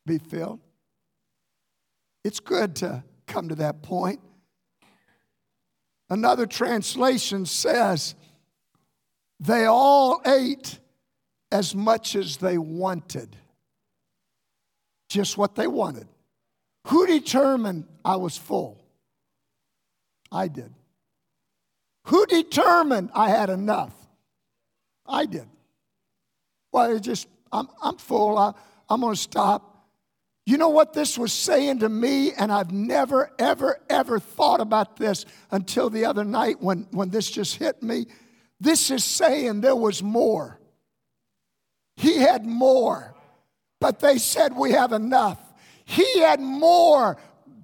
be 0.08 0.18
filled. 0.18 0.60
It's 2.24 2.40
good 2.40 2.76
to 2.78 3.04
come 3.28 3.50
to 3.50 3.56
that 3.56 3.82
point. 3.82 4.20
Another 6.10 6.46
translation 6.46 7.46
says, 7.46 8.16
they 9.40 9.66
all 9.66 10.22
ate 10.26 10.80
as 11.52 11.76
much 11.76 12.16
as 12.16 12.38
they 12.38 12.58
wanted. 12.58 13.36
Just 15.10 15.38
what 15.38 15.56
they 15.56 15.68
wanted. 15.68 16.08
Who 16.88 17.08
determined 17.08 17.86
I 18.04 18.16
was 18.16 18.38
full? 18.38 18.84
I 20.32 20.48
did. 20.48 20.74
Who 22.08 22.26
determined 22.26 23.12
I 23.14 23.30
had 23.30 23.50
enough? 23.50 23.94
I 25.06 25.26
did. 25.26 25.48
Well, 26.72 26.96
it 26.96 27.02
just, 27.02 27.28
I'm, 27.52 27.68
I'm 27.82 27.98
full. 27.98 28.38
I, 28.38 28.54
I'm 28.90 29.02
going 29.02 29.16
to 29.16 29.20
stop. 29.20 29.73
You 30.46 30.58
know 30.58 30.70
what 30.70 30.94
this 30.94 31.18
was 31.18 31.32
saying 31.32 31.80
to 31.80 31.90
me? 31.90 32.34
And 32.34 32.52
I've 32.52 32.72
never, 32.72 33.32
ever, 33.40 33.80
ever 33.90 34.20
thought 34.20 34.60
about 34.60 34.98
this 34.98 35.26
until 35.52 35.90
the 35.90 36.06
other 36.06 36.26
night 36.26 36.62
when, 36.62 36.88
when 36.92 37.10
this 37.10 37.30
just 37.32 37.56
hit 37.56 37.82
me. 37.82 38.08
This 38.60 38.92
is 38.92 39.04
saying 39.04 39.62
there 39.62 39.76
was 39.76 40.04
more. 40.04 40.60
He 41.96 42.18
had 42.18 42.46
more, 42.46 43.14
but 43.80 44.00
they 44.00 44.18
said 44.18 44.56
we 44.56 44.72
have 44.72 44.92
enough. 44.92 45.40
He 45.86 46.20
had 46.20 46.40
more. 46.40 47.18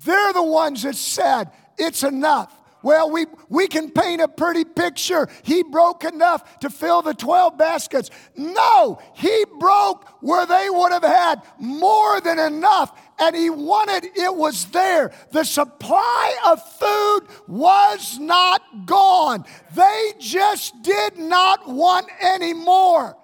They're 0.05 0.33
the 0.33 0.43
ones 0.43 0.83
that 0.83 0.95
said 0.95 1.51
it's 1.77 2.03
enough. 2.03 2.53
Well, 2.81 3.11
we, 3.11 3.25
we 3.49 3.67
can 3.67 3.91
paint 3.91 4.21
a 4.21 4.27
pretty 4.27 4.63
picture. 4.63 5.27
He 5.43 5.63
broke 5.63 6.05
enough 6.05 6.59
to 6.59 6.69
fill 6.69 7.01
the 7.01 7.13
12 7.13 7.57
baskets. 7.57 8.09
No, 8.37 8.99
he 9.15 9.45
broke 9.59 10.07
where 10.21 10.45
they 10.45 10.69
would 10.69 10.93
have 10.93 11.03
had 11.03 11.41
more 11.59 12.21
than 12.21 12.39
enough, 12.39 12.97
and 13.19 13.35
he 13.35 13.49
wanted 13.49 14.05
it 14.15 14.33
was 14.33 14.65
there. 14.67 15.11
The 15.31 15.43
supply 15.43 16.37
of 16.45 16.61
food 16.77 17.21
was 17.47 18.17
not 18.17 18.61
gone. 18.85 19.43
They 19.75 20.13
just 20.19 20.81
did 20.81 21.17
not 21.17 21.67
want 21.67 22.07
any 22.21 22.53
more. 22.53 23.17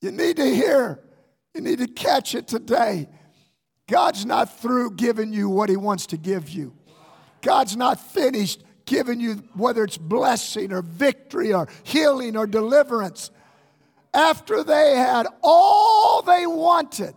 You 0.00 0.12
need 0.12 0.36
to 0.36 0.46
hear, 0.46 1.00
you 1.54 1.60
need 1.60 1.78
to 1.78 1.88
catch 1.88 2.34
it 2.34 2.46
today. 2.46 3.08
God's 3.88 4.24
not 4.24 4.60
through 4.60 4.92
giving 4.92 5.32
you 5.32 5.48
what 5.48 5.68
he 5.68 5.76
wants 5.76 6.06
to 6.06 6.16
give 6.16 6.48
you. 6.48 6.74
God's 7.42 7.76
not 7.76 8.00
finished 8.00 8.62
giving 8.90 9.20
you, 9.20 9.34
whether 9.54 9.84
it's 9.84 9.96
blessing 9.96 10.72
or 10.72 10.82
victory 10.82 11.52
or 11.52 11.68
healing 11.84 12.36
or 12.36 12.46
deliverance, 12.46 13.30
after 14.12 14.64
they 14.64 14.96
had 14.96 15.26
all 15.42 16.22
they 16.22 16.46
wanted, 16.46 17.14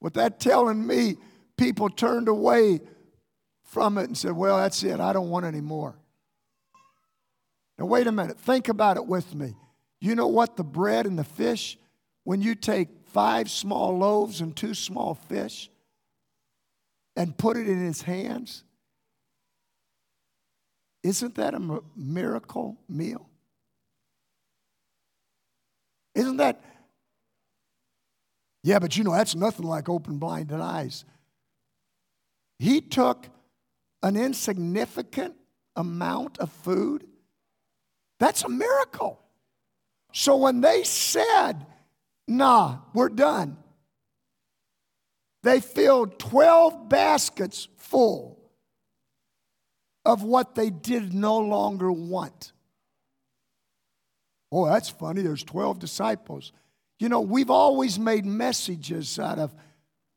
with 0.00 0.14
that 0.14 0.38
telling 0.38 0.86
me, 0.86 1.16
people 1.56 1.88
turned 1.88 2.28
away 2.28 2.80
from 3.62 3.96
it 3.96 4.04
and 4.04 4.18
said, 4.18 4.32
Well, 4.32 4.58
that's 4.58 4.82
it. 4.82 5.00
I 5.00 5.14
don't 5.14 5.30
want 5.30 5.46
any 5.46 5.62
more. 5.62 5.96
Now, 7.78 7.86
wait 7.86 8.06
a 8.06 8.12
minute. 8.12 8.38
Think 8.38 8.68
about 8.68 8.98
it 8.98 9.06
with 9.06 9.34
me. 9.34 9.56
You 9.98 10.14
know 10.14 10.28
what? 10.28 10.56
The 10.56 10.64
bread 10.64 11.06
and 11.06 11.18
the 11.18 11.24
fish, 11.24 11.78
when 12.24 12.42
you 12.42 12.54
take 12.54 12.88
five 13.06 13.50
small 13.50 13.96
loaves 13.96 14.42
and 14.42 14.54
two 14.54 14.74
small 14.74 15.14
fish 15.14 15.70
and 17.16 17.36
put 17.36 17.56
it 17.56 17.68
in 17.68 17.84
his 17.84 18.02
hands, 18.02 18.64
isn't 21.02 21.34
that 21.34 21.54
a 21.54 21.80
miracle 21.94 22.76
meal? 22.88 23.28
Isn't 26.14 26.38
that? 26.38 26.62
Yeah, 28.62 28.78
but 28.78 28.96
you 28.96 29.04
know, 29.04 29.12
that's 29.12 29.34
nothing 29.34 29.66
like 29.66 29.88
open 29.88 30.18
blinded 30.18 30.60
eyes. 30.60 31.04
He 32.58 32.80
took 32.80 33.28
an 34.02 34.16
insignificant 34.16 35.34
amount 35.76 36.38
of 36.38 36.50
food. 36.50 37.04
That's 38.20 38.44
a 38.44 38.48
miracle. 38.48 39.20
So 40.12 40.36
when 40.36 40.60
they 40.60 40.84
said, 40.84 41.66
nah, 42.28 42.78
we're 42.94 43.08
done, 43.08 43.58
they 45.44 45.60
filled 45.60 46.18
12 46.18 46.88
baskets 46.88 47.68
full 47.76 48.40
of 50.04 50.22
what 50.22 50.54
they 50.54 50.70
did 50.70 51.14
no 51.14 51.38
longer 51.38 51.92
want. 51.92 52.52
Oh, 54.50 54.66
that's 54.66 54.88
funny. 54.88 55.22
There's 55.22 55.44
12 55.44 55.78
disciples. 55.78 56.52
You 56.98 57.08
know, 57.08 57.20
we've 57.20 57.50
always 57.50 57.98
made 57.98 58.24
messages 58.24 59.18
out 59.18 59.38
of 59.38 59.54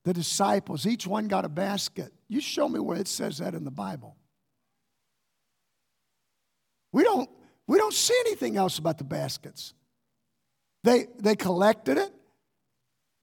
the 0.06 0.14
disciples. 0.14 0.88
Each 0.88 1.06
one 1.06 1.28
got 1.28 1.44
a 1.44 1.50
basket. 1.50 2.14
You 2.30 2.40
show 2.40 2.70
me 2.70 2.80
where 2.80 2.98
it 2.98 3.08
says 3.08 3.40
that 3.40 3.54
in 3.54 3.66
the 3.66 3.72
Bible. 3.72 4.16
We 6.94 7.04
don't, 7.04 7.30
we 7.68 7.78
don't 7.78 7.94
see 7.94 8.16
anything 8.26 8.56
else 8.56 8.78
about 8.80 8.98
the 8.98 9.04
baskets. 9.04 9.74
They, 10.84 11.08
they 11.20 11.36
collected 11.36 11.98
it, 11.98 12.14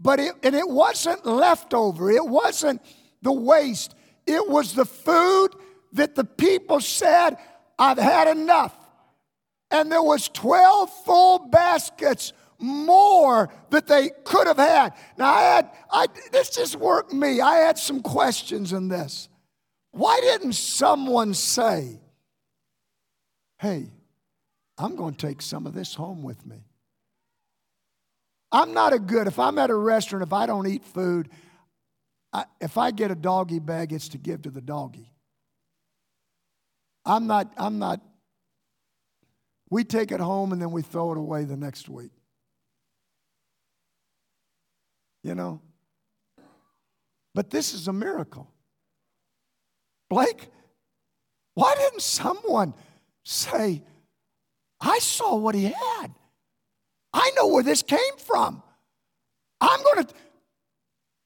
but 0.01 0.21
it, 0.21 0.35
and 0.43 0.55
it 0.55 0.69
wasn't 0.69 1.25
leftover. 1.25 2.11
It 2.11 2.27
wasn't 2.27 2.83
the 3.23 3.33
waste. 3.33 3.95
It 4.27 4.49
was 4.49 4.75
the 4.75 4.85
food 4.85 5.51
that 5.93 6.15
the 6.15 6.25
people 6.25 6.81
said, 6.81 7.37
I've 7.79 7.99
had 7.99 8.29
enough. 8.29 8.75
And 9.71 9.91
there 9.91 10.03
was 10.03 10.29
12 10.29 10.91
full 11.05 11.39
baskets 11.49 12.33
more 12.59 13.53
that 13.71 13.87
they 13.87 14.11
could 14.25 14.47
have 14.47 14.59
had. 14.59 14.93
Now 15.19 15.33
I 15.33 15.43
had, 15.43 15.71
I, 15.91 16.07
this 16.33 16.51
just 16.51 16.77
worked 16.77 17.13
me. 17.13 17.41
I 17.41 17.57
had 17.57 17.79
some 17.79 18.01
questions 18.01 18.73
in 18.73 18.89
this. 18.89 19.29
Why 19.91 20.19
didn't 20.21 20.55
someone 20.55 21.35
say, 21.35 22.01
hey, 23.59 23.91
I'm 24.77 24.97
going 24.97 25.15
to 25.15 25.27
take 25.27 25.41
some 25.41 25.67
of 25.67 25.75
this 25.75 25.95
home 25.95 26.23
with 26.23 26.45
me? 26.45 26.65
I'm 28.55 28.73
not 28.73 28.93
a 28.93 29.01
good, 29.01 29.27
if 29.27 29.41
I'm 29.41 29.59
at 29.59 29.69
a 29.69 29.75
restaurant, 29.75 30.23
if 30.23 30.33
I 30.33 30.47
don't 30.47 30.69
eat 30.69 30.85
food, 30.85 31.29
I, 32.33 32.45
if 32.61 32.79
I 32.79 32.93
get 32.93 33.11
a 33.11 33.17
doggy 33.17 33.59
bag, 33.59 33.93
it's 33.93 34.09
to 34.11 34.19
give 34.19 34.43
to 34.43 34.51
the 34.51 34.61
doggy. 34.61 35.11
I'm 37.05 37.27
not, 37.27 37.53
I'm 37.57 37.81
not, 37.81 38.01
we 39.71 39.83
take 39.83 40.13
it 40.13 40.21
home 40.21 40.53
and 40.53 40.63
then 40.63 40.71
we 40.71 40.83
throw 40.83 41.11
it 41.11 41.19
away 41.19 41.43
the 41.43 41.57
next 41.57 41.89
week. 41.89 42.13
You 45.25 45.35
know? 45.35 45.61
But 47.35 47.51
this 47.51 47.75
is 47.75 47.89
a 47.89 47.93
miracle. 47.93 48.49
Blake, 50.09 50.49
why 51.55 51.75
didn't 51.75 52.03
someone 52.03 52.73
say, 53.25 53.83
I 54.81 55.01
saw 55.01 55.35
what 55.35 55.57
he 55.57 55.65
had? 55.65 56.15
I 57.15 57.31
know 57.37 57.47
where 57.47 57.63
this 57.63 57.83
came 57.83 58.17
from. 58.19 58.61
I'm 59.61 59.83
going 59.85 60.05
to, 60.05 60.15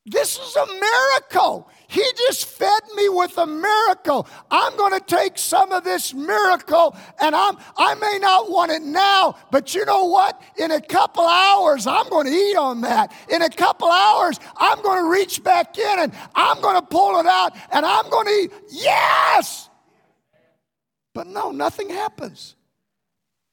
this 0.04 0.38
is 0.38 0.54
a 0.54 0.66
miracle. 0.66 1.70
He 1.88 2.04
just 2.18 2.44
fed 2.44 2.82
me 2.94 3.08
with 3.08 3.38
a 3.38 3.46
miracle. 3.46 4.28
I'm 4.50 4.76
going 4.76 4.92
to 4.92 5.04
take 5.04 5.38
some 5.38 5.72
of 5.72 5.84
this 5.84 6.12
miracle 6.12 6.94
and 7.18 7.34
I'm 7.34 7.56
I 7.78 7.94
may 7.94 8.18
not 8.20 8.50
want 8.50 8.70
it 8.70 8.82
now, 8.82 9.36
but 9.50 9.74
you 9.74 9.86
know 9.86 10.04
what? 10.04 10.40
In 10.58 10.70
a 10.70 10.80
couple 10.82 11.24
hours 11.26 11.86
I'm 11.86 12.08
going 12.10 12.26
to 12.26 12.32
eat 12.32 12.56
on 12.56 12.82
that. 12.82 13.12
In 13.30 13.40
a 13.40 13.48
couple 13.48 13.88
hours 13.88 14.38
I'm 14.58 14.82
going 14.82 15.02
to 15.02 15.10
reach 15.10 15.42
back 15.42 15.78
in 15.78 15.98
and 15.98 16.12
I'm 16.34 16.60
going 16.60 16.78
to 16.78 16.86
pull 16.86 17.18
it 17.20 17.26
out 17.26 17.56
and 17.72 17.86
I'm 17.86 18.10
going 18.10 18.26
to 18.26 18.32
eat. 18.32 18.52
Yes! 18.70 19.70
But 21.14 21.26
no, 21.26 21.50
nothing 21.50 21.88
happens. 21.88 22.54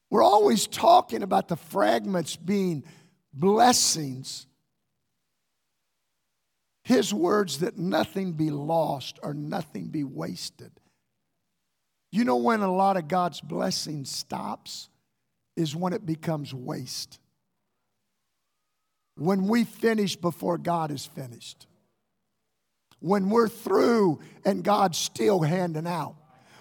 We're 0.10 0.24
always 0.24 0.68
talking 0.68 1.24
about 1.24 1.48
the 1.48 1.56
fragments 1.56 2.36
being 2.36 2.84
blessings. 3.34 4.48
His 6.84 7.14
words 7.14 7.60
that 7.60 7.78
nothing 7.78 8.34
be 8.34 8.52
lost 8.52 9.20
or 9.24 9.34
nothing 9.34 9.88
be 9.88 10.04
wasted. 10.04 10.72
You 12.12 12.24
know 12.24 12.38
when 12.38 12.62
a 12.62 12.72
lot 12.72 12.98
of 12.98 13.08
God's 13.08 13.42
blessing 13.42 14.06
stops? 14.06 14.90
Is 15.58 15.76
when 15.76 15.94
it 15.94 16.06
becomes 16.06 16.54
waste. 16.54 17.20
When 19.16 19.48
we 19.48 19.64
finish 19.64 20.16
before 20.16 20.58
God 20.58 20.92
is 20.92 21.06
finished. 21.06 21.66
When 23.00 23.30
we're 23.30 23.48
through 23.48 24.20
and 24.44 24.64
God's 24.64 24.98
still 24.98 25.42
handing 25.42 25.88
out. 25.88 26.16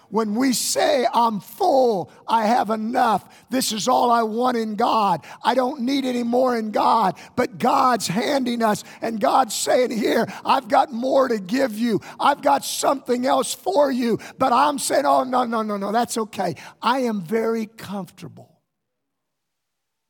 When 0.09 0.35
we 0.35 0.53
say, 0.53 1.07
I'm 1.13 1.39
full, 1.39 2.11
I 2.27 2.45
have 2.45 2.69
enough, 2.69 3.47
this 3.49 3.71
is 3.71 3.87
all 3.87 4.11
I 4.11 4.23
want 4.23 4.57
in 4.57 4.75
God, 4.75 5.25
I 5.43 5.55
don't 5.55 5.81
need 5.81 6.05
any 6.05 6.23
more 6.23 6.57
in 6.57 6.71
God, 6.71 7.17
but 7.35 7.57
God's 7.57 8.07
handing 8.07 8.63
us, 8.63 8.83
and 9.01 9.19
God's 9.19 9.55
saying, 9.55 9.91
Here, 9.91 10.27
I've 10.43 10.67
got 10.67 10.91
more 10.91 11.27
to 11.27 11.39
give 11.39 11.77
you, 11.77 12.01
I've 12.19 12.41
got 12.41 12.63
something 12.63 13.25
else 13.25 13.53
for 13.53 13.91
you, 13.91 14.19
but 14.37 14.53
I'm 14.53 14.79
saying, 14.79 15.05
Oh, 15.05 15.23
no, 15.23 15.43
no, 15.45 15.61
no, 15.61 15.77
no, 15.77 15.91
that's 15.91 16.17
okay. 16.17 16.55
I 16.81 16.99
am 16.99 17.21
very 17.21 17.65
comfortable. 17.65 18.51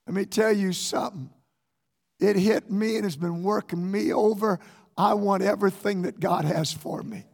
Let 0.08 0.13
me 0.13 0.25
tell 0.25 0.51
you 0.51 0.73
something. 0.73 1.29
It 2.19 2.36
hit 2.36 2.71
me 2.71 2.95
and 2.95 3.03
has 3.03 3.17
been 3.17 3.43
working 3.43 3.91
me 3.91 4.13
over. 4.13 4.60
I 4.97 5.13
want 5.15 5.43
everything 5.43 6.03
that 6.03 6.19
God 6.19 6.45
has 6.45 6.71
for 6.71 7.01
me. 7.03 7.25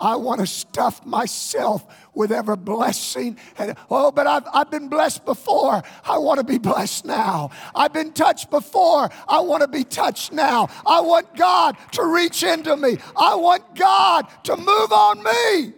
I 0.00 0.16
want 0.16 0.40
to 0.40 0.46
stuff 0.46 1.04
myself 1.04 1.84
with 2.14 2.32
every 2.32 2.56
blessing. 2.56 3.36
And 3.58 3.76
oh, 3.90 4.10
but 4.12 4.26
I've, 4.26 4.44
I've 4.52 4.70
been 4.70 4.88
blessed 4.88 5.24
before. 5.24 5.82
I 6.04 6.18
want 6.18 6.38
to 6.38 6.44
be 6.44 6.58
blessed 6.58 7.04
now. 7.04 7.50
I've 7.74 7.92
been 7.92 8.12
touched 8.12 8.50
before. 8.50 9.10
I 9.26 9.40
want 9.40 9.62
to 9.62 9.68
be 9.68 9.84
touched 9.84 10.32
now. 10.32 10.68
I 10.86 11.00
want 11.00 11.34
God 11.36 11.76
to 11.92 12.04
reach 12.04 12.42
into 12.42 12.76
me. 12.76 12.98
I 13.16 13.34
want 13.34 13.74
God 13.74 14.26
to 14.44 14.56
move 14.56 14.92
on 14.92 15.22
me. 15.22 15.72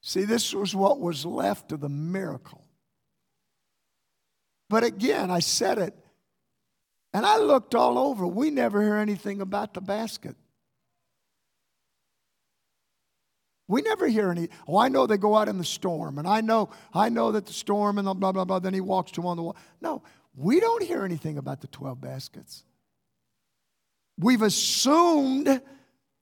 See, 0.00 0.24
this 0.24 0.54
was 0.54 0.74
what 0.74 1.00
was 1.00 1.26
left 1.26 1.72
of 1.72 1.80
the 1.80 1.88
miracle. 1.88 2.64
But 4.70 4.84
again, 4.84 5.30
I 5.30 5.40
said 5.40 5.78
it, 5.78 5.94
and 7.12 7.24
I 7.24 7.38
looked 7.38 7.74
all 7.74 7.98
over. 7.98 8.26
We 8.26 8.50
never 8.50 8.82
hear 8.82 8.96
anything 8.96 9.40
about 9.40 9.74
the 9.74 9.80
basket. 9.80 10.36
We 13.68 13.82
never 13.82 14.08
hear 14.08 14.30
any, 14.30 14.48
oh, 14.66 14.78
I 14.78 14.88
know 14.88 15.06
they 15.06 15.18
go 15.18 15.36
out 15.36 15.48
in 15.48 15.58
the 15.58 15.64
storm, 15.64 16.18
and 16.18 16.26
I 16.26 16.40
know, 16.40 16.70
I 16.94 17.10
know 17.10 17.32
that 17.32 17.44
the 17.44 17.52
storm 17.52 17.98
and 17.98 18.06
blah, 18.06 18.14
blah, 18.14 18.32
blah, 18.32 18.44
blah, 18.46 18.58
then 18.58 18.72
he 18.72 18.80
walks 18.80 19.12
to 19.12 19.26
on 19.26 19.36
the 19.36 19.42
wall. 19.42 19.56
No, 19.82 20.02
we 20.34 20.58
don't 20.58 20.82
hear 20.82 21.04
anything 21.04 21.36
about 21.36 21.60
the 21.60 21.66
12 21.66 22.00
baskets. 22.00 22.64
We've 24.18 24.40
assumed 24.40 25.60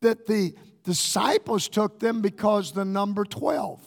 that 0.02 0.26
the 0.26 0.54
disciples 0.82 1.68
took 1.68 2.00
them 2.00 2.20
because 2.20 2.72
the 2.72 2.84
number 2.84 3.24
12. 3.24 3.80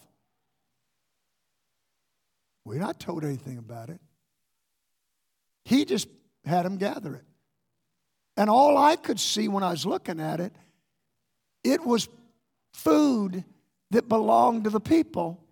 We're 2.64 2.80
not 2.80 3.00
told 3.00 3.26
anything 3.26 3.58
about 3.58 3.90
it. 3.90 4.00
He 5.66 5.84
just 5.86 6.08
had 6.46 6.66
them 6.66 6.78
gather 6.78 7.16
it. 7.16 7.26
And 8.38 8.50
all 8.50 8.78
I 8.78 8.96
could 8.96 9.20
see 9.20 9.48
when 9.48 9.64
I 9.64 9.72
was 9.72 9.86
looking 9.86 10.20
at 10.20 10.40
it, 10.40 10.56
it 11.64 11.84
was 11.84 12.08
food 12.74 13.44
that 13.92 14.08
belonged 14.08 14.66
to 14.66 14.70
the 14.70 14.80
people, 14.80 15.44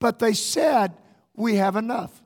but 0.00 0.18
they 0.18 0.32
said, 0.32 0.92
We 1.34 1.56
have 1.56 1.76
enough. 1.76 2.22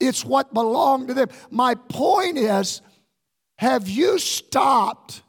It's 0.00 0.24
what 0.24 0.54
belonged 0.54 1.08
to 1.08 1.14
them. 1.14 1.28
My 1.50 1.74
point 1.74 2.38
is 2.38 2.82
have 3.58 3.88
you 3.88 4.18
stopped 4.18 5.22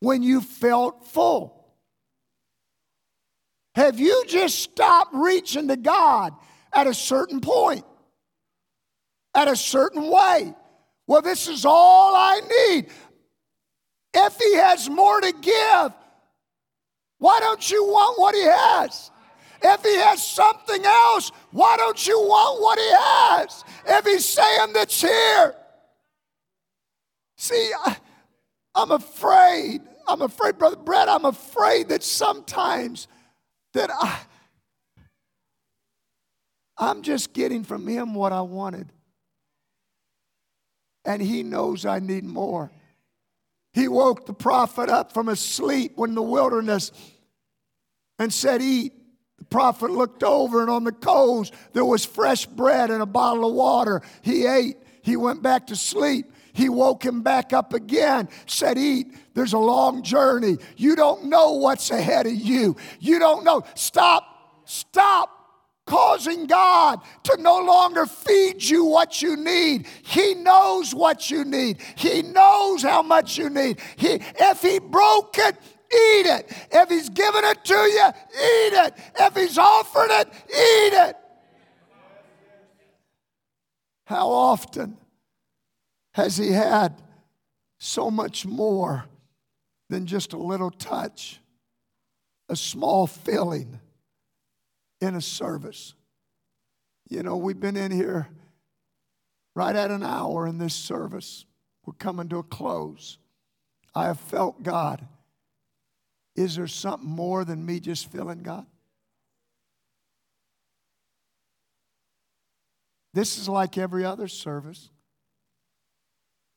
when 0.00 0.22
you 0.22 0.40
felt 0.40 1.06
full? 1.06 1.64
Have 3.76 3.98
you 3.98 4.24
just 4.26 4.58
stopped 4.58 5.14
reaching 5.14 5.68
to 5.68 5.76
God 5.76 6.34
at 6.72 6.86
a 6.86 6.94
certain 6.94 7.40
point, 7.40 7.84
at 9.34 9.46
a 9.46 9.56
certain 9.56 10.10
way? 10.10 10.54
Well, 11.06 11.22
this 11.22 11.48
is 11.48 11.64
all 11.64 12.14
I 12.14 12.40
need. 12.70 12.86
If 14.14 14.38
He 14.38 14.54
has 14.54 14.88
more 14.88 15.20
to 15.20 15.32
give, 15.32 15.92
why 17.18 17.40
don't 17.40 17.70
you 17.70 17.84
want 17.84 18.18
what 18.18 18.34
He 18.34 18.42
has? 18.42 19.10
If 19.62 19.82
He 19.82 19.96
has 19.96 20.24
something 20.24 20.84
else, 20.84 21.32
why 21.50 21.76
don't 21.76 22.06
you 22.06 22.18
want 22.18 22.62
what 22.62 22.78
He 22.78 22.90
has? 22.90 23.64
If 23.86 24.04
He's 24.04 24.24
saying 24.24 24.72
that's 24.72 25.00
here. 25.00 25.54
See, 27.36 27.70
I, 27.84 27.96
I'm 28.74 28.90
afraid, 28.90 29.82
I'm 30.08 30.22
afraid, 30.22 30.58
Brother 30.58 30.76
Brett, 30.76 31.08
I'm 31.08 31.24
afraid 31.24 31.88
that 31.88 32.02
sometimes 32.02 33.08
that 33.74 33.90
I, 33.90 34.20
I'm 36.76 37.02
just 37.02 37.32
getting 37.32 37.64
from 37.64 37.86
him 37.86 38.14
what 38.14 38.32
I 38.32 38.40
wanted. 38.40 38.88
And 41.04 41.20
he 41.20 41.42
knows 41.42 41.84
I 41.84 41.98
need 41.98 42.24
more. 42.24 42.70
He 43.74 43.88
woke 43.88 44.26
the 44.26 44.32
prophet 44.32 44.88
up 44.88 45.12
from 45.12 45.26
his 45.26 45.40
sleep 45.40 45.98
in 45.98 46.14
the 46.14 46.22
wilderness 46.22 46.92
and 48.18 48.32
said, 48.32 48.62
Eat. 48.62 48.92
The 49.38 49.44
prophet 49.46 49.90
looked 49.90 50.22
over, 50.22 50.62
and 50.62 50.70
on 50.70 50.84
the 50.84 50.92
coals 50.92 51.50
there 51.72 51.84
was 51.84 52.04
fresh 52.04 52.46
bread 52.46 52.90
and 52.90 53.02
a 53.02 53.06
bottle 53.06 53.48
of 53.48 53.54
water. 53.54 54.00
He 54.22 54.46
ate. 54.46 54.76
He 55.02 55.16
went 55.16 55.42
back 55.42 55.66
to 55.66 55.76
sleep. 55.76 56.32
He 56.52 56.68
woke 56.68 57.04
him 57.04 57.22
back 57.22 57.52
up 57.52 57.74
again, 57.74 58.28
said, 58.46 58.78
Eat. 58.78 59.08
There's 59.34 59.52
a 59.52 59.58
long 59.58 60.04
journey. 60.04 60.58
You 60.76 60.94
don't 60.94 61.24
know 61.24 61.54
what's 61.54 61.90
ahead 61.90 62.26
of 62.26 62.34
you. 62.34 62.76
You 63.00 63.18
don't 63.18 63.42
know. 63.42 63.64
Stop. 63.74 64.62
Stop 64.66 65.43
causing 65.86 66.46
God 66.46 67.00
to 67.24 67.36
no 67.40 67.60
longer 67.60 68.06
feed 68.06 68.62
you 68.62 68.84
what 68.84 69.20
you 69.20 69.36
need. 69.36 69.86
He 70.02 70.34
knows 70.34 70.94
what 70.94 71.30
you 71.30 71.44
need. 71.44 71.80
He 71.96 72.22
knows 72.22 72.82
how 72.82 73.02
much 73.02 73.36
you 73.36 73.50
need. 73.50 73.80
He, 73.96 74.18
if 74.38 74.62
He 74.62 74.78
broke 74.78 75.36
it, 75.38 75.56
eat 75.56 76.26
it. 76.26 76.50
If 76.70 76.88
He's 76.88 77.08
given 77.10 77.44
it 77.44 77.64
to 77.64 77.74
you, 77.74 78.08
eat 78.08 78.86
it. 78.86 78.94
If 79.18 79.34
He's 79.34 79.58
offered 79.58 80.10
it, 80.10 80.28
eat 80.48 81.08
it. 81.08 81.16
How 84.06 84.30
often 84.30 84.96
has 86.12 86.36
He 86.36 86.52
had 86.52 87.00
so 87.78 88.10
much 88.10 88.46
more 88.46 89.04
than 89.90 90.06
just 90.06 90.32
a 90.32 90.38
little 90.38 90.70
touch, 90.70 91.40
a 92.48 92.56
small 92.56 93.06
filling? 93.06 93.80
In 95.04 95.14
a 95.14 95.20
service. 95.20 95.94
You 97.08 97.22
know, 97.22 97.36
we've 97.36 97.60
been 97.60 97.76
in 97.76 97.90
here 97.90 98.28
right 99.54 99.76
at 99.76 99.90
an 99.90 100.02
hour 100.02 100.46
in 100.46 100.58
this 100.58 100.74
service. 100.74 101.44
We're 101.84 101.94
coming 101.94 102.28
to 102.30 102.38
a 102.38 102.42
close. 102.42 103.18
I 103.94 104.06
have 104.06 104.18
felt 104.18 104.62
God. 104.62 105.06
Is 106.34 106.56
there 106.56 106.66
something 106.66 107.08
more 107.08 107.44
than 107.44 107.64
me 107.64 107.78
just 107.78 108.10
feeling 108.10 108.42
God? 108.42 108.66
This 113.12 113.38
is 113.38 113.48
like 113.48 113.78
every 113.78 114.04
other 114.04 114.26
service. 114.26 114.90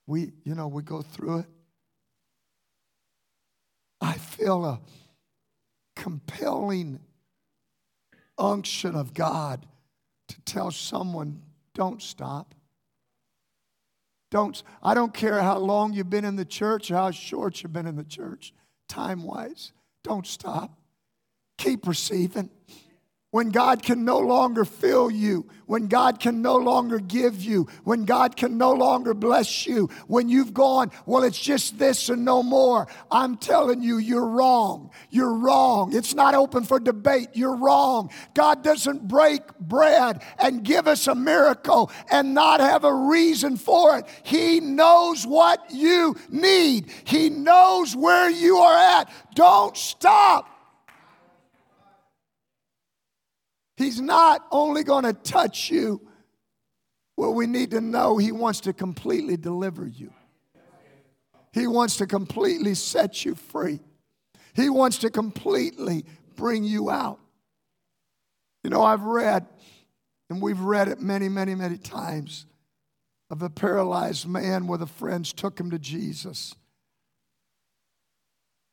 We, 0.07 0.31
you 0.43 0.55
know, 0.55 0.67
we 0.67 0.81
go 0.81 1.03
through 1.03 1.39
it. 1.39 1.45
I 4.01 4.13
feel 4.13 4.65
a 4.65 4.79
compelling 5.95 6.99
unction 8.37 8.95
of 8.95 9.13
God 9.13 9.65
to 10.29 10.41
tell 10.41 10.71
someone, 10.71 11.41
don't 11.73 12.01
stop. 12.01 12.53
Don't, 14.29 14.61
I 14.83 14.93
don't 14.93 15.13
care 15.13 15.41
how 15.41 15.57
long 15.57 15.93
you've 15.93 16.09
been 16.09 16.25
in 16.25 16.35
the 16.35 16.45
church 16.45 16.91
or 16.91 16.95
how 16.95 17.11
short 17.11 17.63
you've 17.63 17.71
been 17.71 17.87
in 17.87 17.95
the 17.95 18.03
church, 18.03 18.53
time 18.89 19.23
wise. 19.23 19.71
Don't 20.03 20.27
stop. 20.27 20.77
Keep 21.57 21.87
receiving 21.87 22.49
when 23.37 23.51
God 23.51 23.83
can 23.83 24.03
no 24.03 24.17
longer 24.17 24.65
fill 24.65 25.11
you, 25.11 25.45
when 25.67 25.85
God 25.85 26.19
can 26.19 26.41
no 26.41 26.55
longer 26.55 26.97
give 26.97 27.39
you, 27.43 27.67
when 27.83 28.03
God 28.03 28.35
can 28.35 28.57
no 28.57 28.71
longer 28.71 29.13
bless 29.13 29.67
you, 29.67 29.91
when 30.07 30.27
you've 30.27 30.55
gone, 30.55 30.89
well, 31.05 31.23
it's 31.23 31.39
just 31.39 31.77
this 31.77 32.09
and 32.09 32.25
no 32.25 32.41
more. 32.41 32.87
I'm 33.11 33.37
telling 33.37 33.83
you, 33.83 33.99
you're 33.99 34.25
wrong. 34.25 34.89
You're 35.11 35.35
wrong. 35.35 35.95
It's 35.95 36.15
not 36.15 36.33
open 36.33 36.63
for 36.63 36.79
debate. 36.79 37.27
You're 37.33 37.55
wrong. 37.55 38.09
God 38.33 38.63
doesn't 38.63 39.07
break 39.07 39.43
bread 39.59 40.23
and 40.39 40.63
give 40.63 40.87
us 40.87 41.05
a 41.05 41.13
miracle 41.13 41.91
and 42.11 42.33
not 42.33 42.59
have 42.59 42.85
a 42.85 42.91
reason 42.91 43.55
for 43.55 43.99
it. 43.99 44.05
He 44.23 44.61
knows 44.61 45.27
what 45.27 45.63
you 45.69 46.15
need, 46.31 46.91
He 47.03 47.29
knows 47.29 47.95
where 47.95 48.31
you 48.31 48.57
are 48.57 48.99
at. 48.99 49.11
Don't 49.35 49.77
stop. 49.77 50.56
He's 53.77 54.01
not 54.01 54.45
only 54.51 54.83
going 54.83 55.03
to 55.03 55.13
touch 55.13 55.69
you. 55.69 56.01
Well, 57.15 57.33
we 57.33 57.45
need 57.47 57.71
to 57.71 57.81
know 57.81 58.17
He 58.17 58.31
wants 58.31 58.59
to 58.61 58.73
completely 58.73 59.37
deliver 59.37 59.87
you. 59.87 60.11
He 61.53 61.67
wants 61.67 61.97
to 61.97 62.07
completely 62.07 62.73
set 62.73 63.23
you 63.23 63.35
free. 63.35 63.79
He 64.53 64.69
wants 64.69 64.97
to 64.99 65.09
completely 65.09 66.05
bring 66.35 66.63
you 66.63 66.89
out. 66.89 67.19
You 68.63 68.71
know, 68.71 68.83
I've 68.83 69.03
read, 69.03 69.47
and 70.29 70.41
we've 70.41 70.59
read 70.59 70.87
it 70.87 70.99
many, 70.99 71.29
many, 71.29 71.55
many 71.55 71.77
times, 71.77 72.45
of 73.29 73.41
a 73.41 73.49
paralyzed 73.49 74.27
man 74.27 74.67
where 74.67 74.77
the 74.77 74.87
friends 74.87 75.33
took 75.33 75.59
him 75.59 75.71
to 75.71 75.79
Jesus. 75.79 76.55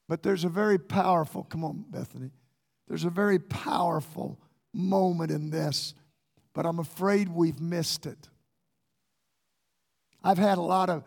But 0.09 0.23
there's 0.23 0.45
a 0.45 0.49
very 0.49 0.79
powerful, 0.79 1.45
come 1.45 1.65
on, 1.65 1.85
Bethany, 1.89 2.31
there's 2.89 3.05
a 3.05 3.11
very 3.11 3.39
powerful 3.39 4.39
moment 4.75 5.31
in 5.31 5.51
this, 5.51 5.95
but 6.53 6.67
I'm 6.67 6.79
afraid 6.79 7.29
we've 7.29 7.61
missed 7.61 8.07
it. 8.07 8.29
I've 10.23 10.39
had 10.39 10.59
a 10.59 10.63
lot 10.63 10.91
of 10.91 11.05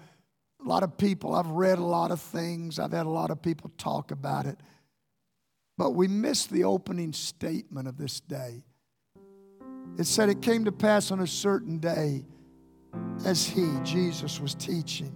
a 0.60 0.67
lot 0.67 0.84
of 0.84 0.97
people, 0.97 1.36
I've 1.36 1.47
read 1.47 1.77
a 1.77 1.84
lot 1.84 2.12
of 2.12 2.19
things, 2.19 2.80
I've 2.80 2.91
had 2.91 3.06
a 3.06 3.10
lot 3.10 3.30
of 3.30 3.41
people 3.41 3.71
talk 3.77 4.12
about 4.12 4.47
it. 4.47 4.60
But 5.77 5.91
we 5.91 6.08
missed 6.08 6.49
the 6.49 6.63
opening 6.63 7.13
statement 7.13 7.88
of 7.88 7.97
this 7.97 8.19
day. 8.19 8.63
It 9.97 10.06
said 10.06 10.30
it 10.30 10.41
came 10.41 10.65
to 10.65 10.71
pass 10.71 11.12
on 11.12 11.19
a 11.19 11.27
certain 11.27 11.77
day 11.77 12.25
as 13.25 13.45
he, 13.45 13.67
Jesus, 13.84 14.39
was 14.39 14.56
teaching, 14.56 15.15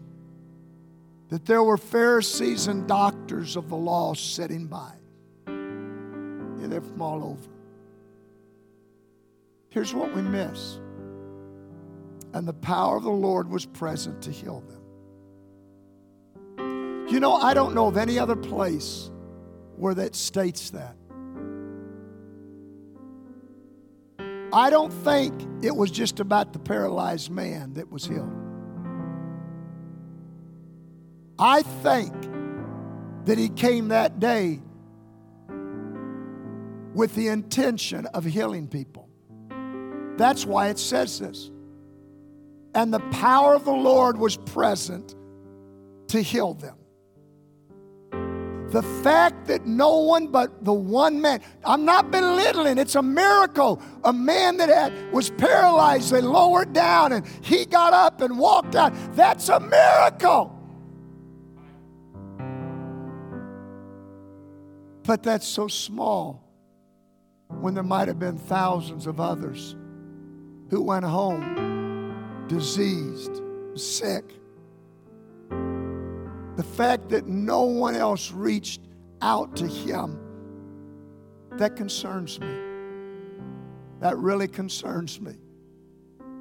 that 1.29 1.45
there 1.45 1.63
were 1.63 1.77
Pharisees 1.77 2.67
and 2.67 2.87
doctors 2.87 3.55
of 3.55 3.69
the 3.69 3.75
law 3.75 4.13
sitting 4.13 4.67
by. 4.67 4.93
And 5.47 6.71
they're 6.71 6.81
from 6.81 7.01
all 7.01 7.23
over. 7.23 7.60
Here's 9.71 9.93
what 9.93 10.13
we 10.13 10.21
miss. 10.21 10.79
And 12.33 12.47
the 12.47 12.53
power 12.53 12.97
of 12.97 13.03
the 13.03 13.09
Lord 13.09 13.49
was 13.49 13.65
present 13.65 14.21
to 14.23 14.31
heal 14.31 14.61
them. 14.67 14.77
You 17.09 17.19
know, 17.19 17.33
I 17.33 17.53
don't 17.53 17.73
know 17.73 17.87
of 17.87 17.97
any 17.97 18.19
other 18.19 18.35
place 18.35 19.09
where 19.77 19.93
that 19.95 20.15
states 20.15 20.69
that. 20.71 20.95
I 24.53 24.69
don't 24.69 24.91
think 24.91 25.33
it 25.63 25.75
was 25.75 25.89
just 25.89 26.19
about 26.19 26.51
the 26.51 26.59
paralyzed 26.59 27.31
man 27.31 27.73
that 27.75 27.89
was 27.89 28.05
healed. 28.05 28.31
I 31.39 31.61
think 31.61 32.13
that 33.25 33.37
he 33.37 33.47
came 33.47 33.87
that 33.87 34.19
day 34.19 34.61
with 36.93 37.15
the 37.15 37.29
intention 37.29 38.05
of 38.07 38.25
healing 38.25 38.67
people. 38.67 39.10
That's 40.17 40.45
why 40.45 40.69
it 40.69 40.79
says 40.79 41.19
this. 41.19 41.51
And 42.73 42.93
the 42.93 42.99
power 43.11 43.55
of 43.55 43.65
the 43.65 43.71
Lord 43.71 44.17
was 44.17 44.37
present 44.37 45.15
to 46.07 46.21
heal 46.21 46.53
them. 46.53 46.75
The 48.71 48.83
fact 49.03 49.47
that 49.47 49.65
no 49.65 49.97
one 49.97 50.27
but 50.27 50.63
the 50.63 50.71
one 50.71 51.21
man, 51.21 51.41
I'm 51.65 51.83
not 51.83 52.09
belittling, 52.09 52.77
it's 52.77 52.95
a 52.95 53.01
miracle. 53.01 53.81
A 54.05 54.13
man 54.13 54.55
that 54.57 54.69
had, 54.69 55.11
was 55.11 55.29
paralyzed, 55.29 56.11
they 56.11 56.21
lowered 56.21 56.71
down 56.71 57.11
and 57.11 57.27
he 57.41 57.65
got 57.65 57.93
up 57.93 58.21
and 58.21 58.39
walked 58.39 58.75
out. 58.75 58.93
That's 59.13 59.49
a 59.49 59.59
miracle. 59.59 60.57
But 65.03 65.23
that's 65.23 65.47
so 65.47 65.67
small 65.67 66.41
when 67.49 67.73
there 67.73 67.83
might 67.83 68.07
have 68.07 68.19
been 68.19 68.37
thousands 68.37 69.05
of 69.05 69.19
others 69.19 69.75
who 70.71 70.81
went 70.81 71.05
home 71.05 72.45
diseased, 72.47 73.41
sick. 73.75 74.23
The 75.49 76.63
fact 76.63 77.09
that 77.09 77.27
no 77.27 77.63
one 77.63 77.95
else 77.95 78.31
reached 78.31 78.81
out 79.21 79.55
to 79.57 79.67
him, 79.67 80.17
that 81.57 81.75
concerns 81.75 82.39
me. 82.39 82.57
That 83.99 84.17
really 84.17 84.47
concerns 84.47 85.21
me. 85.21 85.35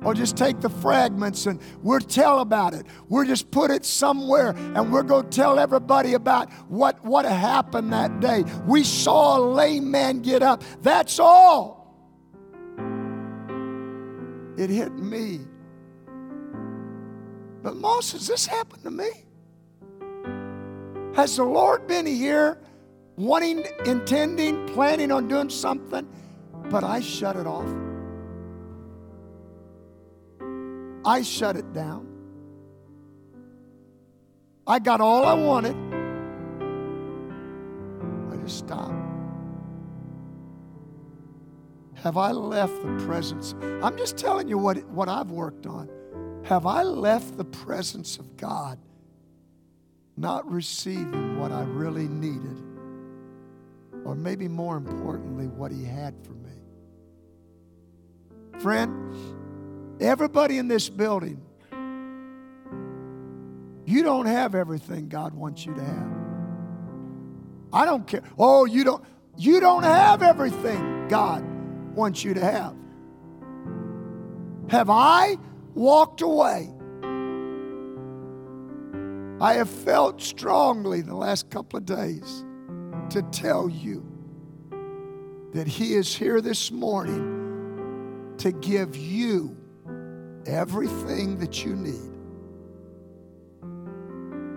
Or 0.02 0.14
just 0.14 0.36
take 0.36 0.60
the 0.60 0.70
fragments 0.70 1.46
and 1.46 1.60
we'll 1.82 2.00
tell 2.00 2.38
about 2.38 2.72
it. 2.72 2.86
We'll 3.08 3.26
just 3.26 3.50
put 3.50 3.70
it 3.70 3.84
somewhere 3.84 4.50
and 4.50 4.92
we're 4.92 5.02
going 5.02 5.28
to 5.28 5.36
tell 5.36 5.58
everybody 5.58 6.14
about 6.14 6.50
what, 6.68 7.04
what 7.04 7.26
happened 7.26 7.92
that 7.92 8.20
day. 8.20 8.44
We 8.64 8.84
saw 8.84 9.38
a 9.38 9.40
lame 9.40 9.90
man 9.90 10.20
get 10.20 10.42
up. 10.42 10.62
That's 10.82 11.18
all. 11.18 11.79
It 14.60 14.68
hit 14.68 14.92
me. 14.92 15.40
But 17.62 17.76
Moses, 17.76 18.26
this 18.26 18.44
happened 18.44 18.82
to 18.82 18.90
me. 18.90 19.08
Has 21.16 21.36
the 21.36 21.44
Lord 21.44 21.86
been 21.86 22.04
here 22.04 22.58
wanting, 23.16 23.64
intending, 23.86 24.66
planning 24.66 25.10
on 25.12 25.28
doing 25.28 25.48
something, 25.48 26.06
but 26.68 26.84
I 26.84 27.00
shut 27.00 27.36
it 27.36 27.46
off? 27.46 27.74
I 31.06 31.22
shut 31.22 31.56
it 31.56 31.72
down. 31.72 32.06
I 34.66 34.78
got 34.78 35.00
all 35.00 35.24
I 35.24 35.32
wanted. 35.32 35.74
I 38.30 38.36
just 38.42 38.58
stopped. 38.58 38.99
Have 42.02 42.16
I 42.16 42.32
left 42.32 42.82
the 42.82 43.04
presence? 43.06 43.54
I'm 43.82 43.96
just 43.96 44.16
telling 44.16 44.48
you 44.48 44.58
what, 44.58 44.82
what 44.88 45.08
I've 45.08 45.30
worked 45.30 45.66
on. 45.66 45.88
Have 46.44 46.66
I 46.66 46.82
left 46.82 47.36
the 47.36 47.44
presence 47.44 48.18
of 48.18 48.36
God 48.36 48.78
not 50.16 50.50
receiving 50.50 51.38
what 51.38 51.52
I 51.52 51.62
really 51.62 52.08
needed? 52.08 52.56
Or 54.04 54.14
maybe 54.14 54.48
more 54.48 54.76
importantly, 54.76 55.46
what 55.46 55.70
He 55.70 55.84
had 55.84 56.14
for 56.24 56.32
me? 56.32 56.50
Friend, 58.60 59.40
Everybody 60.00 60.56
in 60.56 60.66
this 60.66 60.88
building, 60.88 61.42
you 63.84 64.02
don't 64.02 64.24
have 64.24 64.54
everything 64.54 65.10
God 65.10 65.34
wants 65.34 65.66
you 65.66 65.74
to 65.74 65.84
have. 65.84 66.16
I 67.70 67.84
don't 67.84 68.06
care. 68.06 68.22
Oh, 68.38 68.64
you 68.64 68.82
don't 68.82 69.04
you 69.36 69.60
don't 69.60 69.82
have 69.82 70.22
everything 70.22 71.06
God 71.08 71.44
wants 72.00 72.24
you 72.24 72.32
to 72.32 72.40
have. 72.40 72.74
Have 74.70 74.88
I 74.88 75.36
walked 75.74 76.22
away? 76.22 76.72
I 79.38 79.54
have 79.54 79.68
felt 79.68 80.22
strongly 80.22 81.02
the 81.02 81.14
last 81.14 81.50
couple 81.50 81.76
of 81.76 81.84
days 81.84 82.46
to 83.10 83.20
tell 83.32 83.68
you 83.68 84.02
that 85.52 85.66
He 85.66 85.92
is 85.92 86.14
here 86.14 86.40
this 86.40 86.70
morning 86.70 88.34
to 88.38 88.50
give 88.50 88.96
you 88.96 89.54
everything 90.46 91.38
that 91.38 91.66
you 91.66 91.76
need. 91.76 92.12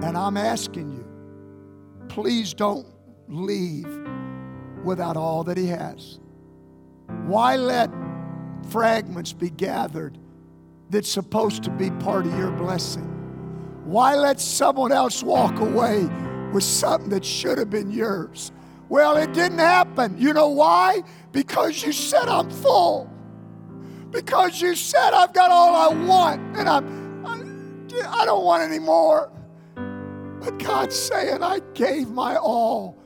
And 0.02 0.18
I'm 0.18 0.38
asking 0.38 0.92
you, 0.92 2.08
please 2.08 2.54
don't 2.54 2.88
leave 3.28 4.00
without 4.86 5.18
all 5.18 5.44
that 5.44 5.58
He 5.58 5.68
has. 5.68 6.20
Why 7.26 7.56
let 7.56 7.89
fragments 8.70 9.34
be 9.34 9.50
gathered 9.50 10.18
that's 10.89 11.10
supposed 11.10 11.63
to 11.63 11.70
be 11.72 11.92
part 11.92 12.26
of 12.26 12.38
your 12.38 12.52
blessing? 12.52 13.10
Why 13.86 14.16
let 14.16 14.39
someone 14.39 14.92
else 14.92 15.24
walk 15.24 15.60
away 15.60 16.10
with 16.54 16.63
something 16.63 17.10
that 17.10 17.26
should 17.26 17.58
have 17.58 17.70
been 17.70 17.92
yours? 17.92 18.52
Well, 18.89 19.18
it 19.18 19.34
didn't 19.34 19.60
happen. 19.60 20.16
You 20.18 20.34
know 20.34 20.50
why? 20.50 21.04
Because 21.32 21.84
you 21.84 21.92
said, 21.92 22.28
I'm 22.28 22.50
full 22.50 23.10
because 24.13 24.62
you 24.62 24.76
said 24.76 25.12
I've 25.13 25.34
got 25.34 25.52
all 25.52 25.76
I 25.76 26.06
want 26.06 26.39
and 26.56 26.70
I'm, 26.70 27.26
I, 27.26 28.22
I 28.22 28.26
don't 28.26 28.46
want 28.46 28.63
any 28.63 28.80
more. 28.80 29.32
But 29.76 30.60
God's 30.60 30.96
saying, 30.96 31.42
I 31.42 31.60
gave 31.74 32.10
my 32.10 32.36
all. 32.36 32.98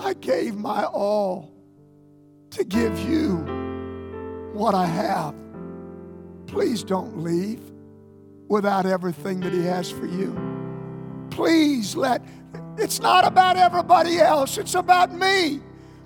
I 0.00 0.14
gave 0.14 0.56
my 0.56 0.84
all 0.84 1.53
to 2.54 2.64
give 2.64 2.98
you 3.00 3.36
what 4.52 4.74
I 4.74 4.86
have. 4.86 5.34
Please 6.46 6.84
don't 6.84 7.22
leave 7.22 7.60
without 8.48 8.86
everything 8.86 9.40
that 9.40 9.52
He 9.52 9.64
has 9.64 9.90
for 9.90 10.06
you. 10.06 10.38
Please 11.30 11.96
let, 11.96 12.24
it's 12.78 13.00
not 13.00 13.26
about 13.26 13.56
everybody 13.56 14.18
else, 14.18 14.56
it's 14.56 14.74
about 14.74 15.12
me. 15.12 15.60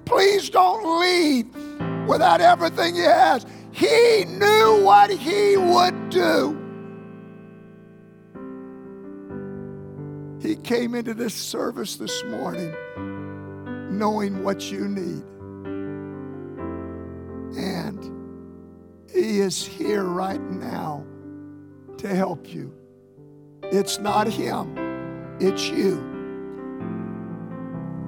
Please 0.07 0.49
don't 0.49 1.01
leave 1.01 1.55
without 2.09 2.41
everything 2.41 2.95
he 2.95 3.03
has. 3.03 3.45
He 3.73 4.25
knew 4.25 4.81
what 4.83 5.11
he 5.11 5.59
would 5.59 6.09
do. 6.09 6.57
He 10.41 10.57
came 10.57 10.95
into 10.95 11.13
this 11.13 11.35
service 11.35 11.97
this 11.97 12.25
morning 12.25 12.75
knowing 13.91 14.43
what 14.43 14.73
you 14.73 14.89
need. 14.89 15.23
Is 19.39 19.65
here 19.65 20.05
right 20.05 20.41
now 20.51 21.05
to 21.99 22.09
help 22.09 22.53
you. 22.53 22.75
It's 23.63 23.99
not 23.99 24.27
him, 24.27 25.37
it's 25.41 25.69
you. 25.69 26.09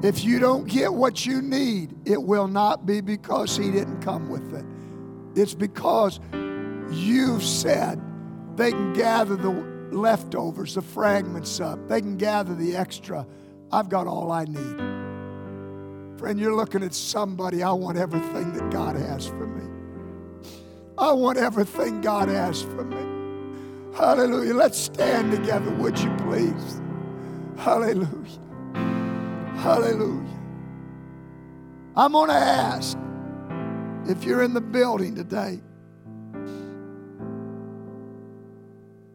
If 0.03 0.25
you 0.25 0.39
don't 0.39 0.67
get 0.67 0.93
what 0.93 1.27
you 1.27 1.43
need, 1.43 1.95
it 2.07 2.23
will 2.23 2.49
not 2.49 2.87
be 2.87 3.03
because 3.03 3.55
He 3.57 3.71
didn't 3.71 4.01
come 4.01 4.31
with 4.31 4.55
it. 4.55 4.65
It's 5.39 5.55
because 5.55 6.21
you've 6.91 7.45
said 7.45 8.01
they 8.57 8.71
can 8.71 8.95
gather 8.95 9.37
the 9.37 9.51
leftovers, 9.93 10.75
the 10.75 10.83
fragments 10.83 11.61
up, 11.61 11.87
they 11.87 12.01
can 12.01 12.17
gather 12.17 12.55
the 12.55 12.75
extra. 12.77 13.27
I've 13.71 13.91
got 13.91 14.07
all 14.07 14.33
I 14.33 14.45
need. 14.45 16.19
Friend, 16.19 16.41
you're 16.41 16.57
looking 16.57 16.83
at 16.83 16.95
somebody, 16.95 17.63
I 17.63 17.73
want 17.73 17.99
everything 17.99 18.53
that 18.55 18.71
God 18.71 18.97
has 18.97 19.27
for 19.27 19.47
me. 19.47 19.60
I 21.01 21.13
want 21.13 21.39
everything 21.39 22.03
God 22.03 22.29
has 22.29 22.63
for 22.63 22.85
me. 22.85 23.97
Hallelujah. 23.97 24.53
Let's 24.53 24.79
stand 24.79 25.33
together, 25.33 25.71
would 25.71 25.99
you 25.99 26.15
please? 26.19 26.81
Hallelujah. 27.57 28.39
Hallelujah. 29.57 30.39
I'm 31.97 32.13
going 32.13 32.29
to 32.29 32.35
ask 32.35 32.99
if 34.09 34.25
you're 34.25 34.43
in 34.43 34.53
the 34.53 34.61
building 34.61 35.15
today 35.15 35.61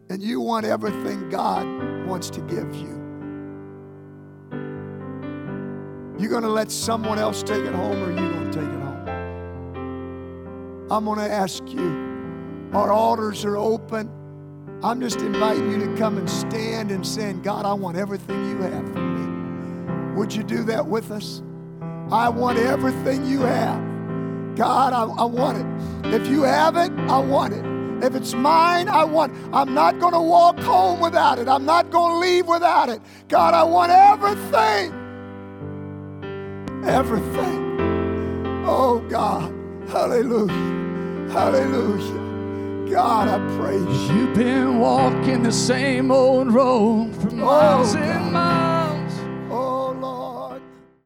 and 0.08 0.22
you 0.22 0.40
want 0.40 0.66
everything 0.66 1.28
God 1.30 1.66
wants 2.06 2.30
to 2.30 2.40
give 2.40 2.74
you. 2.74 2.96
You're 6.18 6.30
going 6.30 6.42
to 6.42 6.48
let 6.48 6.70
someone 6.70 7.18
else 7.18 7.42
take 7.42 7.64
it 7.64 7.74
home 7.74 8.02
or 8.02 8.10
you're 8.12 8.32
going 8.32 8.50
to 8.50 8.58
take 8.60 8.68
it 8.68 8.80
home? 8.80 8.85
I'm 10.90 11.04
going 11.04 11.18
to 11.18 11.30
ask 11.30 11.66
you. 11.68 12.70
Our 12.72 12.92
altars 12.92 13.44
are 13.44 13.56
open. 13.56 14.10
I'm 14.82 15.00
just 15.00 15.20
inviting 15.20 15.70
you 15.70 15.78
to 15.86 15.96
come 15.96 16.18
and 16.18 16.28
stand 16.28 16.90
and 16.90 17.06
saying, 17.06 17.42
God, 17.42 17.64
I 17.64 17.72
want 17.72 17.96
everything 17.96 18.50
you 18.50 18.58
have 18.58 18.92
for 18.92 19.00
me. 19.00 20.14
Would 20.16 20.34
you 20.34 20.42
do 20.42 20.62
that 20.64 20.86
with 20.86 21.10
us? 21.10 21.42
I 22.10 22.28
want 22.28 22.58
everything 22.58 23.24
you 23.26 23.40
have. 23.40 23.80
God, 24.54 24.92
I, 24.92 25.04
I 25.04 25.24
want 25.24 25.58
it. 25.58 26.14
If 26.14 26.28
you 26.28 26.42
have 26.42 26.76
it, 26.76 26.92
I 27.10 27.18
want 27.18 27.52
it. 27.52 27.64
If 28.04 28.14
it's 28.14 28.34
mine, 28.34 28.88
I 28.88 29.04
want. 29.04 29.34
I'm 29.52 29.74
not 29.74 29.98
going 29.98 30.12
to 30.12 30.20
walk 30.20 30.58
home 30.60 31.00
without 31.00 31.38
it. 31.38 31.48
I'm 31.48 31.64
not 31.64 31.90
going 31.90 32.12
to 32.12 32.18
leave 32.18 32.46
without 32.46 32.88
it. 32.90 33.00
God, 33.28 33.54
I 33.54 33.64
want 33.64 33.90
everything. 33.90 34.92
Everything. 36.84 38.64
Oh, 38.66 39.00
God. 39.08 39.52
Hallelujah. 39.88 40.75
Hallelujah. 41.32 42.90
God, 42.90 43.28
I 43.28 43.58
praise 43.58 44.10
you. 44.10 44.16
You've 44.16 44.34
been 44.34 44.78
walking 44.78 45.42
the 45.42 45.52
same 45.52 46.10
old 46.10 46.52
road 46.52 47.14
for 47.16 47.28
oh, 47.28 47.34
miles 47.34 47.94
oh, 47.94 47.98
and 47.98 48.32
miles. 48.32 48.75